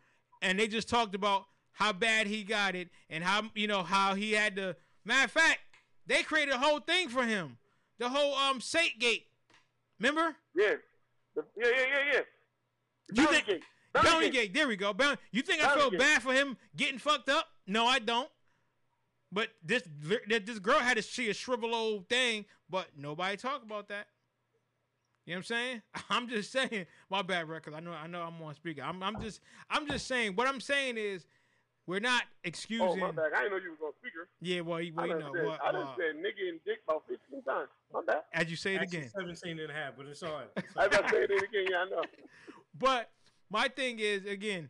[0.41, 4.15] and they just talked about how bad he got it and how you know how
[4.15, 4.75] he had to.
[5.05, 5.59] Matter of fact,
[6.07, 7.57] they created a whole thing for him,
[7.99, 9.27] the whole um Sate Gate.
[9.99, 10.35] Remember?
[10.55, 10.73] Yeah.
[11.35, 12.19] The- yeah, yeah, yeah, yeah.
[13.13, 13.63] You Bounty think- Gate.
[13.93, 14.33] Bounty, Bounty Gate.
[14.33, 14.53] Gate.
[14.55, 14.91] There we go.
[14.93, 15.21] Bounty.
[15.31, 15.99] You think I Bounty feel Gate.
[15.99, 17.47] bad for him getting fucked up?
[17.67, 18.29] No, I don't.
[19.31, 19.83] But this
[20.27, 24.07] this girl had to see a shrivel old thing, but nobody talk about that.
[25.25, 25.81] You know what I'm saying?
[26.09, 26.85] I'm just saying.
[27.09, 27.73] My bad, record.
[27.73, 27.93] I know.
[27.93, 28.21] I know.
[28.21, 28.81] I'm on speaker.
[28.83, 29.01] I'm.
[29.01, 29.41] I'm just.
[29.69, 30.35] I'm just saying.
[30.35, 31.25] What I'm saying is,
[31.87, 32.87] we're not excusing.
[32.87, 33.31] Oh, my bad.
[33.35, 33.93] I didn't know you was on
[34.25, 34.53] speaker.
[34.55, 34.61] Yeah.
[34.61, 35.31] Well, you, well, I you know.
[35.33, 37.69] said, Well, I done well, said nigga and dick about 15 times.
[37.93, 38.21] My bad.
[38.33, 39.11] as you say it Actually, again.
[39.15, 40.47] 17 and a half, but it's all right.
[40.57, 41.05] It's all As right.
[41.05, 42.01] I said it again, yeah, I know.
[42.77, 43.11] But
[43.51, 44.69] my thing is again,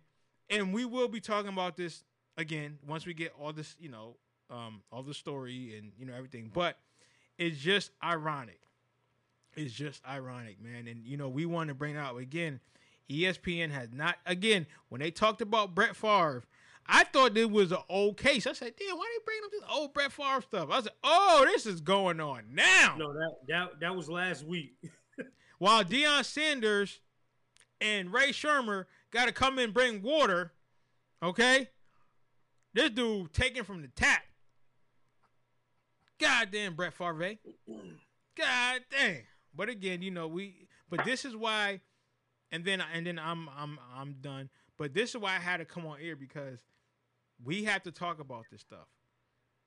[0.50, 2.04] and we will be talking about this
[2.38, 4.18] again once we get all this, you know,
[4.50, 6.52] um, all the story and you know everything.
[6.54, 6.78] But
[7.38, 8.60] it's just ironic.
[9.56, 10.88] It's just ironic, man.
[10.88, 12.60] And you know, we want to bring out again.
[13.10, 16.44] ESPN has not again when they talked about Brett Favre.
[16.86, 18.46] I thought it was an old case.
[18.46, 20.92] I said, "Damn, why are they bringing up this old Brett Favre stuff?" I said,
[21.04, 24.76] "Oh, this is going on now." No, that, that that was last week.
[25.60, 27.00] While Deion Sanders
[27.80, 30.52] and Ray Shermer got to come and bring water,
[31.22, 31.70] okay?
[32.74, 34.24] This dude taking from the tap.
[36.20, 37.36] Goddamn, Brett Favre.
[38.38, 39.22] God damn.
[39.56, 40.68] But again, you know we.
[40.90, 41.82] But this is why,
[42.52, 44.50] and then and then I'm I'm I'm done.
[44.78, 46.60] But this is why I had to come on air because
[47.44, 48.88] we have to talk about this stuff.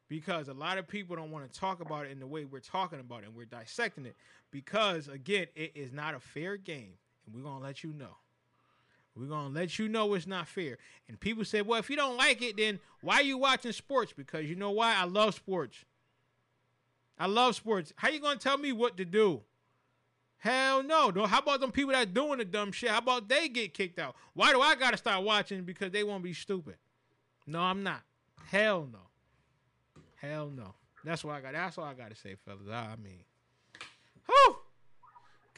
[0.09, 2.61] Because a lot of people don't want to talk about it in the way we're
[2.61, 4.17] talking about it and we're dissecting it.
[4.51, 6.93] Because again it is not a fair game
[7.27, 8.17] and we're going to let you know.
[9.17, 10.79] We're going to let you know it's not fair.
[11.09, 14.13] And people say well if you don't like it then why are you watching sports?
[14.17, 14.95] Because you know why?
[14.95, 15.85] I love sports.
[17.19, 17.93] I love sports.
[17.97, 19.43] How you going to tell me what to do?
[20.39, 21.11] Hell no.
[21.27, 22.91] How about them people that doing the dumb shit?
[22.91, 24.15] How about they get kicked out?
[24.35, 26.77] Why do I gotta start watching because they won't be stupid?
[27.47, 28.03] No, I'm not.
[28.47, 28.99] Hell no.
[30.17, 30.75] Hell no.
[31.05, 31.53] That's what I got.
[31.53, 32.69] That's all I gotta say, fellas.
[32.71, 33.21] I mean,
[34.27, 34.57] whew.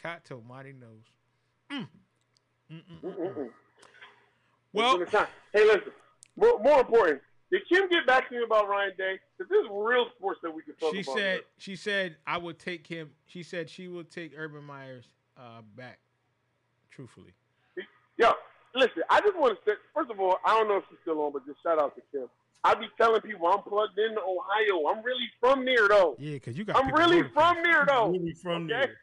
[0.01, 1.05] Cat toe mighty nose.
[1.72, 1.89] Mm.
[4.72, 5.32] Well, It's been a time.
[5.53, 5.93] Hey, listen.
[6.36, 7.20] More, more important,
[7.51, 9.18] did Kim get back to me about Ryan Day?
[9.36, 11.16] Because this is real sports that we can talk she about.
[11.16, 11.43] She said here.
[11.57, 13.11] she said I would take him.
[13.26, 15.99] She said she will take Urban Meyers uh, back.
[16.91, 17.32] Truthfully,
[18.18, 18.32] Yo,
[18.79, 21.20] listen, I just want to say, first of all, I don't know if she's still
[21.22, 22.29] on, but just shout out to Kim.
[22.64, 24.89] I be telling people I'm plugged into Ohio.
[24.89, 26.16] I'm really from there, though.
[26.18, 26.76] yeah, because you got.
[26.76, 27.62] I'm really from you.
[27.64, 28.09] there, though.
[28.11, 28.74] Really from Okay?
[28.87, 28.97] there.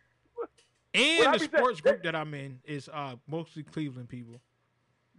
[0.93, 4.35] And When the be saying- sports group that I'm in is uh, mostly Cleveland people.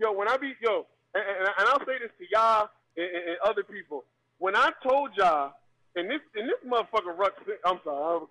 [0.01, 3.29] Yo, when I be, yo, and, and, and I'll say this to y'all and, and,
[3.31, 4.05] and other people.
[4.39, 5.53] When I told y'all,
[5.97, 7.35] and this and this motherfucker Ruck,
[7.65, 8.29] I'm sorry, I was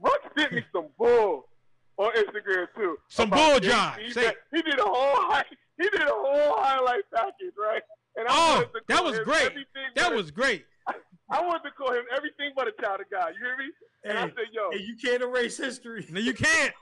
[0.00, 1.46] Ruck sent me some bull
[1.98, 2.96] on Instagram too.
[3.08, 4.02] Some about bull Jay-Z.
[4.06, 5.44] He, did, he did a whole hi-
[5.78, 7.82] he did a whole highlight package, right?
[8.16, 9.52] And Oh, to that was great.
[9.94, 10.64] That but a- was great.
[11.30, 13.32] I wanted to call him everything but a child of God.
[13.38, 13.70] You hear me?
[14.04, 16.06] And I said, yo, hey, you can't erase history.
[16.10, 16.72] No, you can't.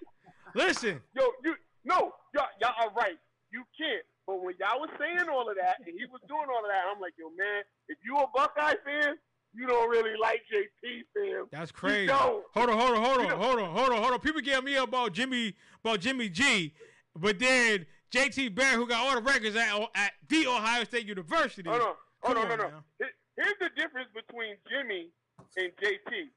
[0.55, 1.55] Listen, yo, you
[1.85, 3.17] no, y'all, y'all are right.
[3.53, 4.03] You can't.
[4.27, 6.85] But when y'all was saying all of that and he was doing all of that,
[6.93, 9.17] I'm like, yo, man, if you a Buckeye fan,
[9.55, 11.47] you don't really like JT, fam.
[11.51, 12.11] that's crazy.
[12.13, 14.21] Hold on, hold on, hold on, hold on, hold on, hold on.
[14.21, 16.75] People get me about Jimmy, about Jimmy G,
[17.17, 21.69] but then JT Barrett, who got all the records at, at the Ohio State University.
[21.69, 22.77] Hold on, hold Come on, no, on no.
[23.01, 23.07] now.
[23.37, 25.09] Here's the difference between Jimmy
[25.57, 26.29] and JT.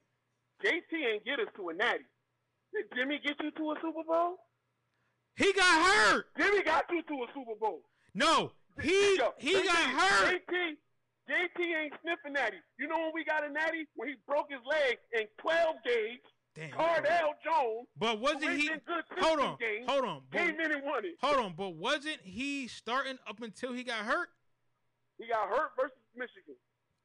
[0.64, 2.04] JT ain't get us to a natty.
[2.74, 4.36] Did Jimmy get you to a Super Bowl?
[5.36, 6.26] He got hurt.
[6.36, 7.82] Jimmy got you to a Super Bowl.
[8.14, 8.50] No,
[8.82, 10.42] he Yo, he JT got hurt.
[10.48, 10.76] JT,
[11.28, 12.56] JT ain't sniffing natty.
[12.78, 13.86] You know when we got a natty?
[13.96, 16.20] When he broke his leg in 12 gauge,
[16.54, 16.70] Damn.
[16.70, 18.68] Cardale Jones But wasn't he?
[18.68, 21.16] in good Hold on, games, hold on, but, came in and won it.
[21.22, 21.54] hold on.
[21.56, 24.28] But wasn't he starting up until he got hurt?
[25.18, 26.54] He got hurt versus Michigan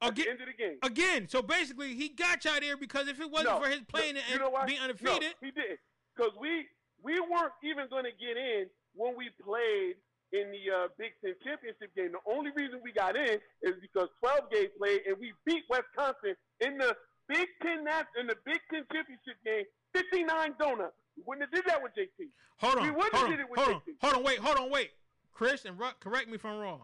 [0.01, 0.77] at the Again, end of the game.
[0.83, 1.27] again.
[1.29, 4.21] So basically, he got y'all there because if it wasn't No, for his playing no,
[4.21, 5.79] and you know being No, undefeated, he didn't.
[6.15, 6.65] Because we
[7.03, 9.95] we weren't even going to get in when we played
[10.33, 12.11] in the uh, Big Ten championship game.
[12.11, 16.35] The only reason we got in is because 12 gauge played and we beat Wisconsin
[16.59, 16.97] in the
[17.29, 17.85] Big Ten
[18.19, 20.27] in the Big Ten championship game, 59
[20.59, 20.97] donuts.
[21.15, 22.33] We wouldn't have did that with JT.
[22.57, 23.93] Hold on, We wouldn't hold have on, did it with hold on, JT.
[24.01, 24.91] hold on, wait, hold on, wait.
[25.31, 26.81] Chris and Ruck, correct me if I'm wrong,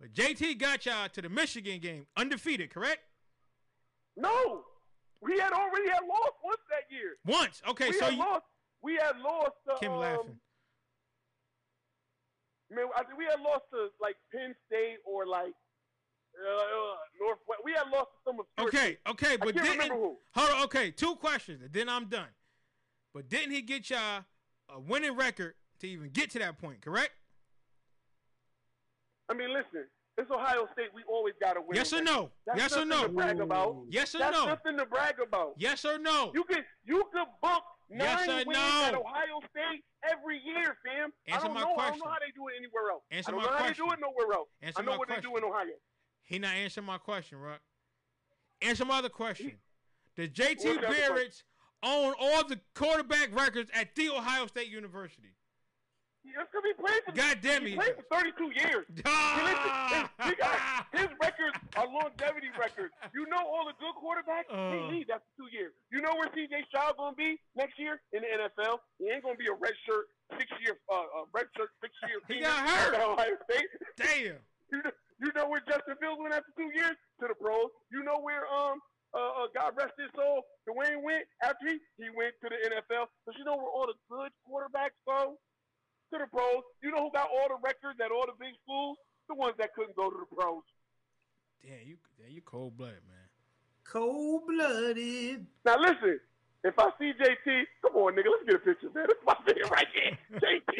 [0.00, 3.00] but JT got y'all to the Michigan game undefeated, correct?
[4.16, 4.64] No,
[5.20, 7.16] we had already had lost once that year.
[7.24, 7.88] Once, okay.
[7.88, 8.44] we so had you, lost.
[8.82, 9.52] We had lost.
[9.68, 10.38] To, Kim um, laughing.
[12.70, 15.54] Man, I we had lost to like Penn State or like
[16.36, 17.60] uh, Northwest.
[17.64, 18.66] We had lost to some of.
[18.66, 20.64] Okay, okay, but didn't hold on?
[20.64, 22.28] Okay, two questions, and then I'm done.
[23.14, 24.24] But didn't he get y'all
[24.68, 26.82] a winning record to even get to that point?
[26.82, 27.10] Correct?
[29.30, 30.88] I mean, listen, it's Ohio State.
[30.94, 31.76] We always got to win.
[31.76, 32.30] Yes or no?
[32.46, 33.04] That's Yes or no?
[33.04, 33.76] To brag about.
[33.88, 34.46] Yes or That's no?
[34.46, 35.54] nothing to brag about.
[35.58, 36.32] Yes or no?
[36.34, 38.84] You could you could book Yes nine or wins no?
[38.84, 41.10] at Ohio State every year, fam.
[41.32, 41.74] I don't my know.
[41.76, 43.02] I don't know how they do it anywhere else.
[43.10, 44.48] Answer I don't my know how they do it nowhere else.
[44.62, 45.24] Answer I know what question.
[45.24, 45.72] they do in Ohio.
[46.24, 47.60] He not answering my question, Ruck.
[48.60, 49.52] Answer my other question.
[50.16, 50.82] Does JT?
[50.82, 51.42] Barrett
[51.82, 55.34] own all the quarterback records at the Ohio State University?
[56.36, 57.12] That's because he played for.
[57.12, 57.78] God damn he it.
[57.78, 58.84] played for 32 years.
[58.92, 60.56] He, listen, his, he got,
[60.98, 62.92] his records are longevity records.
[63.14, 64.70] You know all the good quarterbacks, Uh.
[64.74, 65.72] they leave after two years.
[65.92, 68.78] You know where CJ Stroud going to be next year in the NFL?
[68.98, 70.06] He ain't going to be a red shirt,
[70.38, 72.18] six year, uh, uh, red shirt, six year.
[72.28, 72.94] He got hurt.
[72.94, 73.68] at Ohio State.
[73.96, 74.38] Damn.
[74.72, 77.72] You know, you know where Justin Fields went after two years to the pros.
[77.90, 78.78] You know where um
[79.16, 83.08] uh, uh God rest his soul, Dwayne went after he, he went to the NFL.
[83.24, 85.40] But you know where all the good quarterbacks go
[86.12, 86.62] to the pros.
[86.82, 88.98] You know who got all the records at all the big schools?
[89.28, 90.62] The ones that couldn't go to the pros.
[91.62, 93.16] Damn, you damn, you cold blooded, man.
[93.84, 95.46] Cold blooded.
[95.64, 96.20] Now listen,
[96.64, 99.06] if I see JT, come on, nigga, let's get a picture, man.
[99.08, 100.72] That's my nigga right there, JT.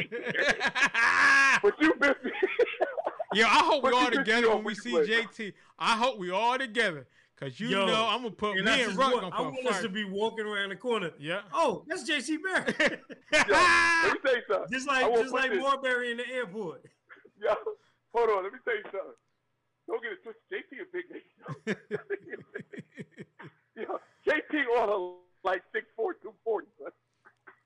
[1.62, 2.32] but you missed me.
[3.34, 5.06] Yeah, I hope we all together when we we see play.
[5.06, 5.52] JT.
[5.78, 7.06] I hope we all together.
[7.38, 9.36] Cause you Yo, know I'm gonna put And me I, and just Ruck want, gonna
[9.36, 11.12] I want us to be walking around the corner.
[11.20, 11.42] Yeah.
[11.52, 12.76] Oh, that's JC Barrett.
[12.80, 12.88] Yo,
[13.32, 14.72] let me tell you something.
[14.72, 16.84] just like won't just like this- Marbury in the airport.
[17.40, 17.54] Yo,
[18.12, 18.42] hold on.
[18.42, 19.14] Let me tell you something.
[19.86, 20.42] Don't get it twisted.
[20.50, 22.88] JT a big nigga.
[23.76, 25.14] Yo, JT ought to
[25.44, 26.66] like six four two forty.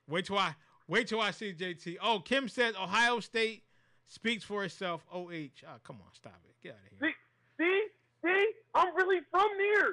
[0.07, 0.55] Wait till I
[0.87, 1.97] wait till I see JT.
[2.03, 3.63] Oh, Kim says Ohio State
[4.07, 5.03] speaks for itself.
[5.11, 5.25] OH.
[5.67, 6.55] Oh, come on, stop it.
[6.63, 7.15] Get out of here.
[7.59, 7.83] See, see,
[8.25, 8.47] see.
[8.75, 9.89] I'm really from there.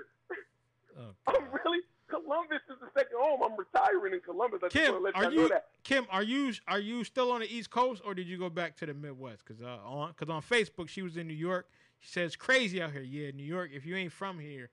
[0.98, 3.42] Oh, I'm really Columbus is the second home.
[3.44, 4.62] I'm retiring in Columbus.
[4.64, 5.68] I just Kim, want to let are that.
[5.84, 6.06] Kim?
[6.10, 8.86] Are you are you still on the East Coast or did you go back to
[8.86, 9.44] the Midwest?
[9.46, 11.68] Because uh, on because on Facebook she was in New York.
[12.00, 13.02] She says crazy out here.
[13.02, 13.72] Yeah, New York.
[13.74, 14.70] If you ain't from here,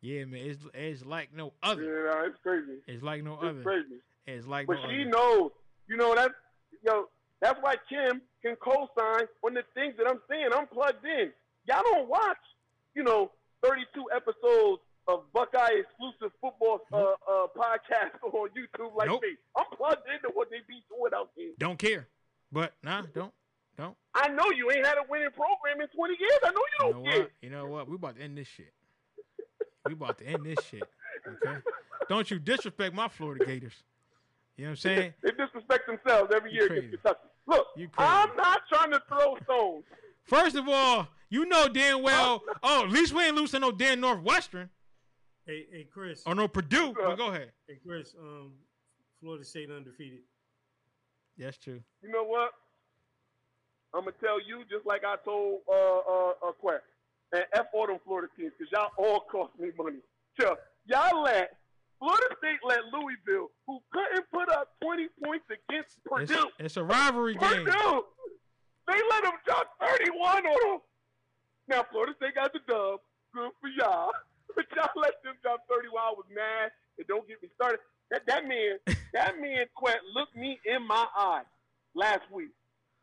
[0.00, 1.82] yeah, man, it's it's like no other.
[1.82, 2.78] Yeah, nah, it's crazy.
[2.86, 3.62] It's like no It's other.
[3.62, 4.00] crazy.
[4.26, 5.10] It's like But no she other.
[5.10, 5.50] knows.
[5.88, 6.34] You know that's
[6.84, 7.08] yo.
[7.40, 10.48] That's why Kim can co-sign on the things that I'm saying.
[10.52, 11.30] I'm plugged in.
[11.66, 12.36] Y'all don't watch,
[12.98, 13.30] you know,
[13.62, 19.22] 32 episodes of Buckeye exclusive football uh, uh, podcast on YouTube like Nope.
[19.22, 19.36] me.
[19.56, 21.50] I'm plugged into what they be doing out there.
[21.58, 22.08] Don't care.
[22.50, 23.32] But nah, don't
[23.76, 23.94] don't.
[24.14, 26.38] I know you ain't had a winning program in 20 years.
[26.44, 27.20] I know you You don't know care.
[27.20, 27.30] what?
[27.40, 27.88] You know what?
[27.88, 28.72] We about to end this shit.
[29.86, 30.82] We about to end this shit.
[31.26, 31.58] Okay.
[32.08, 33.74] Don't you disrespect my Florida Gators.
[34.56, 35.14] You know what I'm saying?
[35.22, 36.86] They disrespect themselves every You year crazy.
[36.88, 37.28] against Kentucky.
[37.46, 37.88] Look, You.
[37.96, 39.84] I'm not trying to throw stones.
[40.24, 42.42] First of all, you know damn well.
[42.62, 44.70] Oh, at least we ain't losing no damn Northwestern
[45.46, 46.22] Hey, hey, Chris.
[46.26, 46.92] or no Purdue.
[46.94, 47.52] But go ahead.
[47.66, 48.14] Hey, Chris.
[48.20, 48.52] Um,
[49.20, 50.20] Florida State undefeated.
[51.38, 51.80] That's true.
[52.02, 52.50] you know what?
[53.94, 56.82] I'm gonna tell you just like I told uh uh, uh Quest.
[57.32, 59.98] And F all them Florida teams, because y'all all cost me money.
[60.38, 60.56] Sure.
[60.86, 61.56] Y'all let
[61.98, 66.48] Florida State let Louisville, who couldn't put up 20 points against Purdue.
[66.58, 67.64] it's a rivalry game.
[67.64, 68.04] Purdue!
[68.86, 70.80] They let them drop 31 on them.
[71.68, 73.00] Now Florida State got the dub.
[73.34, 74.10] Good for y'all.
[74.56, 76.72] But y'all let them drop 30 while I was mad.
[76.96, 77.78] And don't get me started.
[78.10, 78.80] That that man,
[79.12, 81.42] that man Quet looked me in my eye
[81.94, 82.50] last week.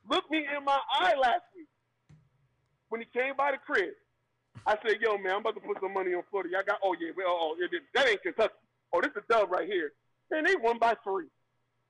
[0.10, 1.70] Looked me in my eye last week.
[2.90, 3.94] When he came by the crib.
[4.66, 6.50] I said, yo, man, I'm about to put some money on Florida.
[6.52, 8.54] Y'all got, oh, yeah, well, oh, yeah, that ain't Kentucky.
[8.92, 9.92] Oh, this is a dub right here.
[10.32, 11.28] Man, they won by three.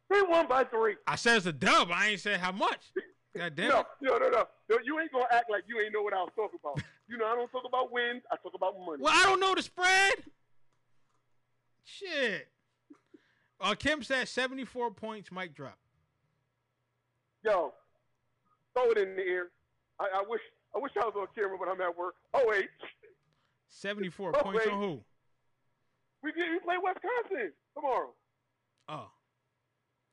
[0.09, 0.95] They won by three.
[1.07, 1.89] I said it's a dub.
[1.91, 2.91] I ain't said how much.
[3.37, 4.77] God damn No, no, no, no, no.
[4.83, 6.81] You ain't gonna act like you ain't know what I was talking about.
[7.07, 8.23] You know, I don't talk about wins.
[8.31, 9.01] I talk about money.
[9.03, 10.13] Well, I don't know the spread.
[11.83, 12.47] Shit.
[13.59, 15.77] Uh, Kim said 74 points mic drop.
[17.43, 17.73] Yo,
[18.73, 19.47] throw it in the air.
[19.99, 20.41] I, I wish,
[20.75, 22.15] I wish I was on camera, but I'm at work.
[22.33, 22.67] Oh wait,
[23.69, 24.73] 74 Oh, points wait.
[24.73, 25.03] on who?
[26.23, 28.09] we get we play Wisconsin tomorrow.
[28.89, 29.07] Oh.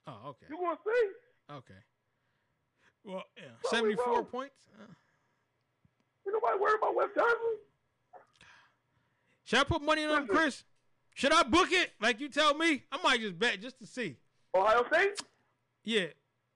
[0.06, 0.46] Oh, okay.
[0.50, 1.08] You gonna see?
[1.54, 1.80] Okay.
[3.04, 3.44] Well, yeah.
[3.66, 4.24] Oh, 74 well.
[4.24, 4.54] points.
[4.80, 4.84] Uh,
[6.26, 7.56] You nobody worry about Wisconsin?
[9.44, 10.26] should I put money on Listen.
[10.28, 10.64] Chris?
[11.14, 12.84] Should I book it like you tell me?
[12.90, 14.16] I might just bet just to see.
[14.54, 15.20] Ohio State?
[15.84, 16.06] Yeah.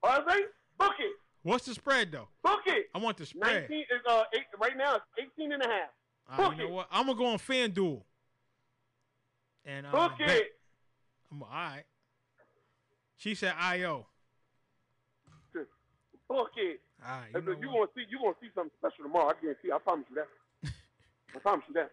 [0.03, 0.45] Ohio State?
[0.79, 1.11] Book it.
[1.43, 2.27] What's the spread though?
[2.43, 2.87] Book it.
[2.95, 3.69] I want the spread.
[3.69, 4.95] 19 is uh eight, right now.
[5.17, 5.89] It's 18 and a half.
[6.29, 6.71] Uh, you book know it.
[6.71, 6.87] what?
[6.91, 8.01] I'm gonna go on FanDuel.
[9.65, 10.29] And uh, Book bet.
[10.29, 10.47] it.
[11.31, 11.83] I'm all right.
[13.17, 14.07] She said IO.
[16.27, 16.81] Book it.
[17.33, 19.29] And You, know you gonna see you gonna see something special tomorrow.
[19.29, 19.71] I guarantee.
[19.71, 20.27] I promise you that.
[21.35, 21.91] I promise you that.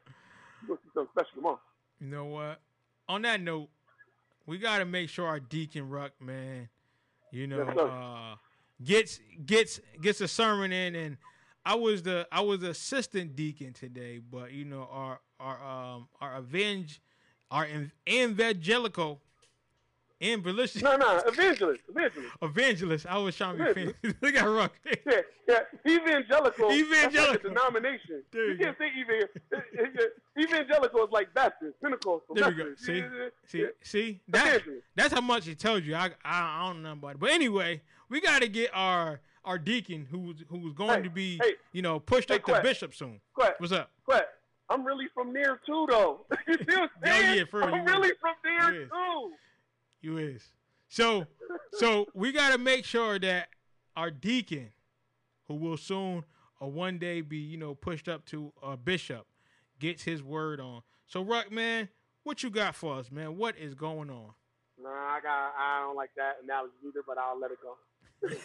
[0.62, 1.60] You gonna see something special tomorrow.
[2.00, 2.60] You know what?
[3.08, 3.68] On that note,
[4.46, 6.68] we got to make sure our Deacon Ruck, man,
[7.30, 8.34] you know, Yes, uh,
[8.82, 11.16] gets gets gets a sermon in, and
[11.64, 16.36] I was the I was assistant deacon today, but you know our our um our
[16.36, 17.00] avenge
[17.50, 17.92] our ev-
[20.24, 22.30] evangelical evangelist No, no, evangelist, evangelist.
[22.42, 23.06] evangelist.
[23.08, 24.16] I was trying to be fancy.
[24.22, 24.72] Look at Rock.
[25.06, 25.60] Yeah, yeah.
[25.86, 26.72] Evangelical.
[26.72, 27.28] Evangelical.
[27.32, 28.22] like a denomination.
[28.32, 29.28] There you you can't say evan.
[29.52, 29.86] Eh, eh,
[30.38, 32.34] eh, evangelical is like Baptist, Pentecostal.
[32.34, 32.74] There we go.
[32.76, 33.04] See,
[33.46, 33.66] see, yeah.
[33.82, 34.20] see.
[34.28, 34.62] That,
[34.96, 35.94] that's how much it tells you.
[35.94, 39.58] I, I I don't know about it, but anyway, we got to get our our
[39.58, 41.52] deacon who's who's going Hey, to be hey.
[41.72, 43.20] you know pushed Hey, up to bishop soon.
[43.34, 43.90] Quack, What's up?
[44.04, 44.24] Quack.
[44.70, 46.24] I'm really from there too, though.
[46.48, 47.38] you see what I'm Yeah, saying?
[47.38, 49.32] yeah, for I'm you really from there You too.
[50.04, 50.42] You is.
[50.88, 51.26] So
[51.72, 53.48] so we got to make sure that
[53.96, 54.70] our deacon,
[55.48, 56.24] who will soon
[56.60, 59.26] or one day be you know pushed up to a bishop,
[59.80, 60.82] gets his word on.
[61.06, 61.88] So Ruck man,
[62.22, 63.36] what you got for us, man?
[63.38, 64.34] What is going on?
[64.80, 65.52] Nah, I got.
[65.58, 68.28] I don't like that analogy either, but I'll let it go.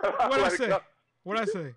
[0.00, 0.72] What I say?
[1.24, 1.74] What I say?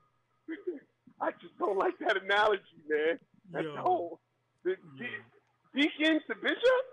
[1.20, 3.20] I just don't like that analogy, man.
[3.52, 3.76] That's Yo.
[3.78, 4.20] whole.
[4.64, 6.93] The de- deacon to bishop.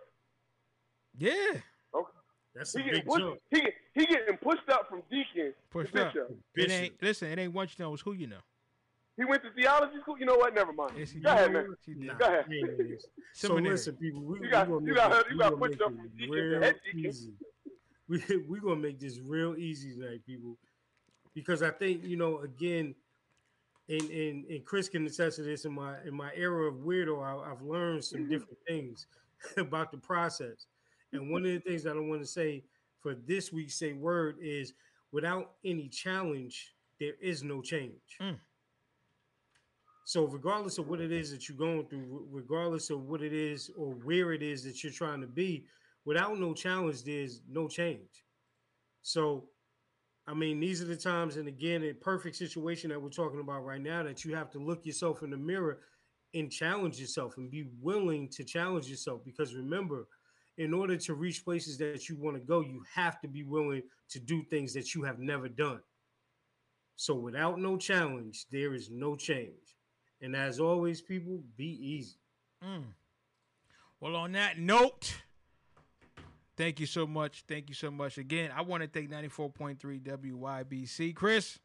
[1.18, 1.32] Yeah,
[1.94, 2.08] Okay.
[2.54, 3.20] That's He a getting big pushed.
[3.20, 3.38] jump.
[3.50, 3.62] He
[3.94, 6.12] he getting pushed up from deacon pushed to up.
[6.14, 6.36] bishop.
[6.56, 7.28] It ain't listen.
[7.30, 7.92] It ain't what you know.
[7.94, 8.38] It's who you know.
[9.16, 10.18] He went to theology school.
[10.18, 10.54] You know what?
[10.54, 10.92] Never mind.
[10.96, 11.74] Yes, Go ahead, man.
[11.86, 12.44] Nah, Go ahead.
[12.48, 12.88] he ain't gonna
[13.34, 15.88] So listen, people, we, You got- we you got- it- you got pushed make up
[15.94, 17.06] from deacon to real deacon.
[17.06, 17.32] easy.
[18.08, 20.56] We we gonna make this real easy tonight, people,
[21.34, 22.94] because I think you know again,
[23.88, 27.22] and and and Chris can attest to this in my in my era of weirdo,
[27.22, 29.06] I, I've learned some different things
[29.56, 30.66] about the process,
[31.12, 32.64] and one of the things that I want to say
[33.00, 34.74] for this week's say word is
[35.12, 38.18] without any challenge, there is no change.
[38.20, 38.38] Mm.
[40.04, 43.70] So, regardless of what it is that you're going through, regardless of what it is
[43.76, 45.66] or where it is that you're trying to be,
[46.04, 48.24] without no challenge, there's no change.
[49.02, 49.44] So,
[50.26, 53.64] I mean, these are the times, and again, a perfect situation that we're talking about
[53.64, 55.78] right now that you have to look yourself in the mirror
[56.34, 59.24] and challenge yourself and be willing to challenge yourself.
[59.24, 60.06] Because remember,
[60.58, 63.82] in order to reach places that you want to go, you have to be willing
[64.10, 65.80] to do things that you have never done.
[66.96, 69.76] So, without no challenge, there is no change.
[70.20, 72.18] And as always, people, be easy.
[72.62, 72.84] Mm.
[74.00, 75.14] Well, on that note,
[76.58, 77.44] thank you so much.
[77.48, 78.50] Thank you so much again.
[78.54, 81.14] I want to thank 94.3 WYBC.
[81.14, 81.58] Chris,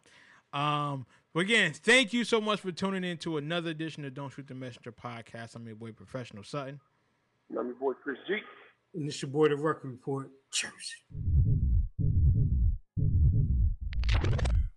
[0.52, 4.30] Um, but again, thank you so much for tuning in to another edition of Don't
[4.30, 5.54] Shoot the Messenger podcast.
[5.54, 6.80] I'm your boy, Professional Sutton.
[7.58, 8.36] I'm your boy Chris G.
[8.94, 10.30] And it's your boy, the Rucker Report.
[10.50, 10.96] Cheers.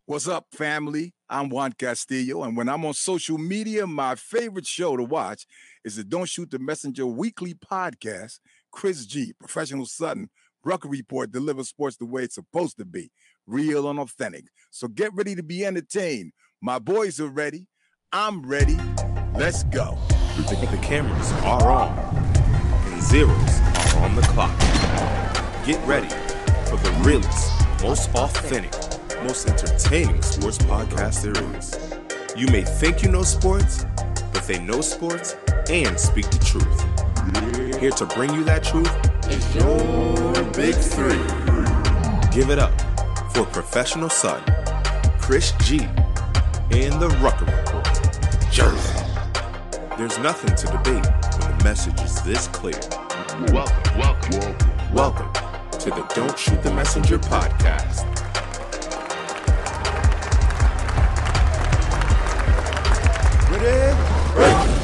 [0.07, 1.15] What's up, family?
[1.31, 5.47] I'm Juan Castillo, and when I'm on social media, my favorite show to watch
[5.83, 8.37] is the Don't Shoot the Messenger weekly podcast.
[8.71, 10.29] Chris G, Professional Sutton,
[10.63, 13.09] Rucker Report delivers sports the way it's supposed to be,
[13.47, 14.45] real and authentic.
[14.69, 16.33] So get ready to be entertained.
[16.61, 17.65] My boys are ready.
[18.11, 18.77] I'm ready.
[19.33, 19.97] Let's go.
[20.37, 23.59] The, cameras are on, and zeros
[23.95, 24.55] are on the clock.
[25.65, 26.09] Get ready
[26.69, 27.51] for the realest,
[27.81, 28.71] most authentic,
[29.25, 32.37] most entertaining sports podcast there is.
[32.37, 33.83] You may think you know sports,
[34.31, 35.35] but they know sports
[35.67, 37.79] and speak the truth.
[37.81, 38.93] Here to bring you that truth
[39.27, 41.17] is your big three.
[42.31, 42.79] Give it up
[43.31, 44.43] for professional son,
[45.19, 45.79] Chris G,
[46.69, 48.99] and the Rucker Report, Jersey.
[49.97, 51.03] There's nothing to debate
[51.39, 52.79] when the message is this clear.
[53.51, 55.33] Welcome, welcome, welcome
[55.79, 58.24] to the Don't Shoot the Messenger podcast.
[63.65, 64.74] Yeah.